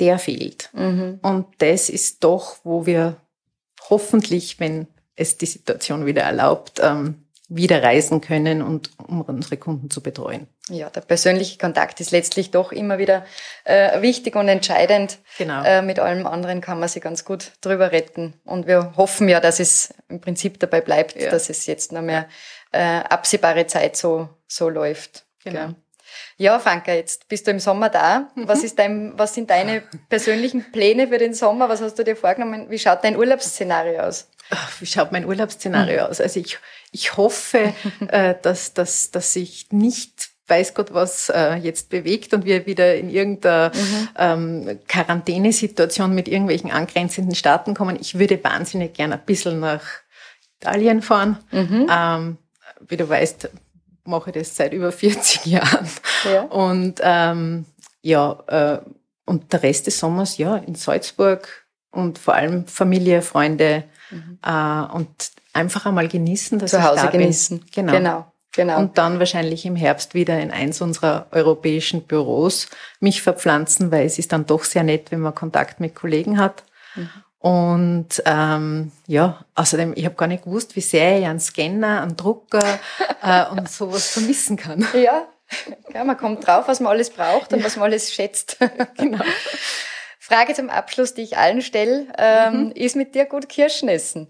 der 0.00 0.18
fehlt. 0.18 0.70
Mhm. 0.72 1.18
Und 1.22 1.46
das 1.58 1.88
ist 1.88 2.24
doch, 2.24 2.56
wo 2.64 2.86
wir 2.86 3.16
hoffentlich, 3.90 4.60
wenn 4.60 4.86
es 5.16 5.36
die 5.36 5.46
Situation 5.46 6.06
wieder 6.06 6.22
erlaubt, 6.22 6.80
ähm, 6.82 7.24
wieder 7.48 7.82
reisen 7.82 8.20
können 8.20 8.60
und 8.60 8.90
um 8.98 9.22
unsere 9.22 9.56
Kunden 9.56 9.90
zu 9.90 10.02
betreuen. 10.02 10.46
Ja, 10.68 10.90
der 10.90 11.00
persönliche 11.00 11.56
Kontakt 11.56 11.98
ist 12.00 12.10
letztlich 12.10 12.50
doch 12.50 12.72
immer 12.72 12.98
wieder 12.98 13.24
äh, 13.64 14.02
wichtig 14.02 14.36
und 14.36 14.48
entscheidend. 14.48 15.18
Genau. 15.38 15.62
Äh, 15.64 15.80
mit 15.80 15.98
allem 15.98 16.26
anderen 16.26 16.60
kann 16.60 16.78
man 16.78 16.88
sich 16.90 17.02
ganz 17.02 17.24
gut 17.24 17.52
drüber 17.62 17.90
retten. 17.90 18.34
Und 18.44 18.66
wir 18.66 18.92
hoffen 18.96 19.30
ja, 19.30 19.40
dass 19.40 19.60
es 19.60 19.94
im 20.08 20.20
Prinzip 20.20 20.60
dabei 20.60 20.82
bleibt, 20.82 21.18
ja. 21.18 21.30
dass 21.30 21.48
es 21.48 21.66
jetzt 21.66 21.92
noch 21.92 22.02
mehr 22.02 22.28
äh, 22.72 22.80
absehbare 22.80 23.66
Zeit 23.66 23.96
so, 23.96 24.28
so 24.46 24.68
läuft. 24.68 25.24
Genau. 25.42 25.60
Ja. 25.60 25.74
Ja, 26.36 26.58
Franka, 26.58 26.92
jetzt 26.92 27.28
bist 27.28 27.46
du 27.46 27.50
im 27.50 27.60
Sommer 27.60 27.90
da. 27.90 28.30
Was, 28.34 28.62
ist 28.62 28.78
dein, 28.78 29.12
was 29.16 29.34
sind 29.34 29.50
deine 29.50 29.82
persönlichen 30.08 30.70
Pläne 30.70 31.08
für 31.08 31.18
den 31.18 31.34
Sommer? 31.34 31.68
Was 31.68 31.80
hast 31.80 31.98
du 31.98 32.04
dir 32.04 32.16
vorgenommen? 32.16 32.70
Wie 32.70 32.78
schaut 32.78 33.04
dein 33.04 33.16
Urlaubsszenario 33.16 34.00
aus? 34.00 34.28
Wie 34.80 34.86
schaut 34.86 35.12
mein 35.12 35.26
Urlaubsszenario 35.26 36.04
mhm. 36.04 36.10
aus? 36.10 36.20
Also 36.20 36.40
ich 36.40 36.58
ich 36.92 37.16
hoffe, 37.16 37.74
äh, 38.08 38.34
dass, 38.42 38.74
dass, 38.74 39.10
dass 39.10 39.32
sich 39.32 39.68
nicht 39.70 40.30
weiß 40.48 40.74
Gott 40.74 40.94
was 40.94 41.28
äh, 41.28 41.56
jetzt 41.56 41.90
bewegt 41.90 42.32
und 42.32 42.44
wir 42.46 42.66
wieder 42.66 42.96
in 42.96 43.10
irgendeiner 43.10 43.70
mhm. 43.74 44.08
ähm, 44.16 44.78
Quarantänesituation 44.88 46.14
mit 46.14 46.26
irgendwelchen 46.26 46.70
angrenzenden 46.70 47.34
Staaten 47.34 47.74
kommen. 47.74 47.98
Ich 48.00 48.18
würde 48.18 48.42
wahnsinnig 48.42 48.94
gerne 48.94 49.16
ein 49.16 49.26
bisschen 49.26 49.60
nach 49.60 49.82
Italien 50.60 51.02
fahren. 51.02 51.38
Mhm. 51.50 51.86
Ähm, 51.90 52.38
wie 52.80 52.96
du 52.96 53.08
weißt, 53.08 53.50
mache 54.04 54.30
ich 54.30 54.36
das 54.36 54.56
seit 54.56 54.72
über 54.72 54.90
40 54.92 55.46
Jahren. 55.46 55.88
Ja. 56.24 56.42
Und 56.42 57.00
ähm, 57.02 57.66
ja, 58.02 58.42
äh, 58.46 58.78
und 59.26 59.52
der 59.52 59.62
Rest 59.62 59.86
des 59.86 59.98
Sommers, 59.98 60.38
ja, 60.38 60.56
in 60.56 60.74
Salzburg 60.74 61.66
und 61.90 62.18
vor 62.18 62.34
allem 62.34 62.66
Familie, 62.66 63.22
Freunde 63.22 63.84
mhm. 64.10 64.38
äh, 64.44 64.94
und 64.94 65.08
einfach 65.52 65.86
einmal 65.86 66.08
genießen, 66.08 66.58
dass 66.58 66.70
Zu 66.70 66.82
Hause 66.82 67.02
da 67.04 67.10
genießen. 67.10 67.58
Bin. 67.60 67.68
Genau. 67.72 67.92
genau. 67.92 68.32
Genau. 68.52 68.78
Und 68.78 68.98
dann 68.98 69.20
wahrscheinlich 69.20 69.66
im 69.66 69.76
Herbst 69.76 70.14
wieder 70.14 70.40
in 70.40 70.50
eins 70.50 70.80
unserer 70.80 71.26
europäischen 71.30 72.02
Büros 72.02 72.66
mich 72.98 73.22
verpflanzen, 73.22 73.92
weil 73.92 74.04
es 74.04 74.18
ist 74.18 74.32
dann 74.32 74.46
doch 74.46 74.64
sehr 74.64 74.82
nett, 74.82 75.12
wenn 75.12 75.20
man 75.20 75.34
Kontakt 75.34 75.78
mit 75.78 75.94
Kollegen 75.94 76.38
hat. 76.40 76.64
Mhm. 76.96 77.10
Und 77.38 78.22
ähm, 78.24 78.90
ja, 79.06 79.44
außerdem, 79.54 79.92
ich 79.94 80.04
habe 80.06 80.16
gar 80.16 80.26
nicht 80.26 80.44
gewusst, 80.44 80.74
wie 80.74 80.80
sehr 80.80 81.20
ich 81.20 81.26
einen 81.26 81.38
Scanner, 81.38 82.02
einen 82.02 82.16
Drucker 82.16 82.80
äh, 83.22 83.46
und 83.46 83.68
sowas 83.70 84.08
vermissen 84.08 84.56
kann. 84.56 84.84
Ja. 84.94 85.28
ja, 85.94 86.04
man 86.04 86.16
kommt 86.16 86.46
drauf, 86.46 86.68
was 86.68 86.80
man 86.80 86.92
alles 86.92 87.10
braucht 87.10 87.52
und 87.52 87.60
ja. 87.60 87.64
was 87.64 87.76
man 87.76 87.84
alles 87.84 88.12
schätzt. 88.12 88.58
genau. 88.96 89.24
Frage 90.28 90.54
zum 90.54 90.68
Abschluss, 90.70 91.14
die 91.14 91.22
ich 91.22 91.38
allen 91.38 91.62
stelle. 91.62 92.06
Ähm, 92.18 92.66
mhm. 92.66 92.72
Ist 92.72 92.96
mit 92.96 93.14
dir 93.14 93.24
gut 93.24 93.48
Kirschen 93.48 93.88
essen? 93.88 94.28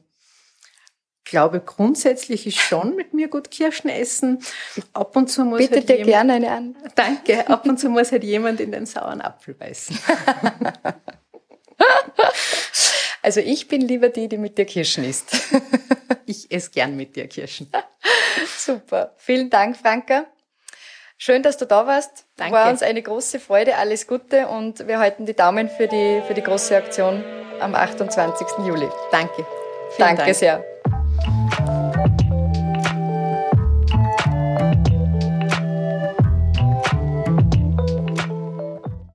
glaube, 1.28 1.60
grundsätzlich 1.60 2.46
ist 2.46 2.58
schon 2.58 2.96
mit 2.96 3.14
mir 3.14 3.28
gut 3.28 3.50
Kirschen 3.50 3.90
essen. 3.90 4.38
Ab 4.92 5.14
und 5.16 5.28
zu 5.28 5.44
muss 5.44 5.58
Bitte 5.58 5.76
halt 5.76 5.88
dir 5.88 5.96
jemand, 5.98 6.10
gerne 6.10 6.32
eine 6.34 6.50
an. 6.50 6.76
Danke. 6.94 7.48
Ab 7.48 7.66
und 7.66 7.78
zu 7.78 7.88
muss 7.90 8.12
halt 8.12 8.24
jemand 8.24 8.60
in 8.60 8.72
den 8.72 8.86
sauren 8.86 9.20
Apfel 9.20 9.54
beißen. 9.54 9.98
Also 13.20 13.40
ich 13.40 13.68
bin 13.68 13.82
lieber 13.82 14.08
die, 14.08 14.28
die 14.28 14.38
mit 14.38 14.56
dir 14.56 14.64
Kirschen 14.64 15.04
isst. 15.04 15.36
Ich 16.24 16.50
esse 16.50 16.70
gern 16.70 16.96
mit 16.96 17.14
dir 17.14 17.26
Kirschen. 17.26 17.70
Super. 18.58 19.12
Vielen 19.16 19.50
Dank, 19.50 19.76
Franka. 19.76 20.24
Schön, 21.20 21.42
dass 21.42 21.56
du 21.56 21.66
da 21.66 21.86
warst. 21.86 22.26
Danke. 22.36 22.54
War 22.54 22.70
uns 22.70 22.82
eine 22.82 23.02
große 23.02 23.40
Freude. 23.40 23.76
Alles 23.76 24.06
Gute 24.06 24.46
und 24.46 24.86
wir 24.86 25.00
halten 25.00 25.26
die 25.26 25.34
Daumen 25.34 25.68
für 25.68 25.88
die, 25.88 26.22
für 26.26 26.34
die 26.34 26.42
große 26.42 26.76
Aktion 26.76 27.24
am 27.60 27.74
28. 27.74 28.46
Juli. 28.64 28.88
Danke. 29.10 29.44
Vielen 29.90 30.08
Danke 30.08 30.22
Dank. 30.22 30.34
sehr. 30.36 30.64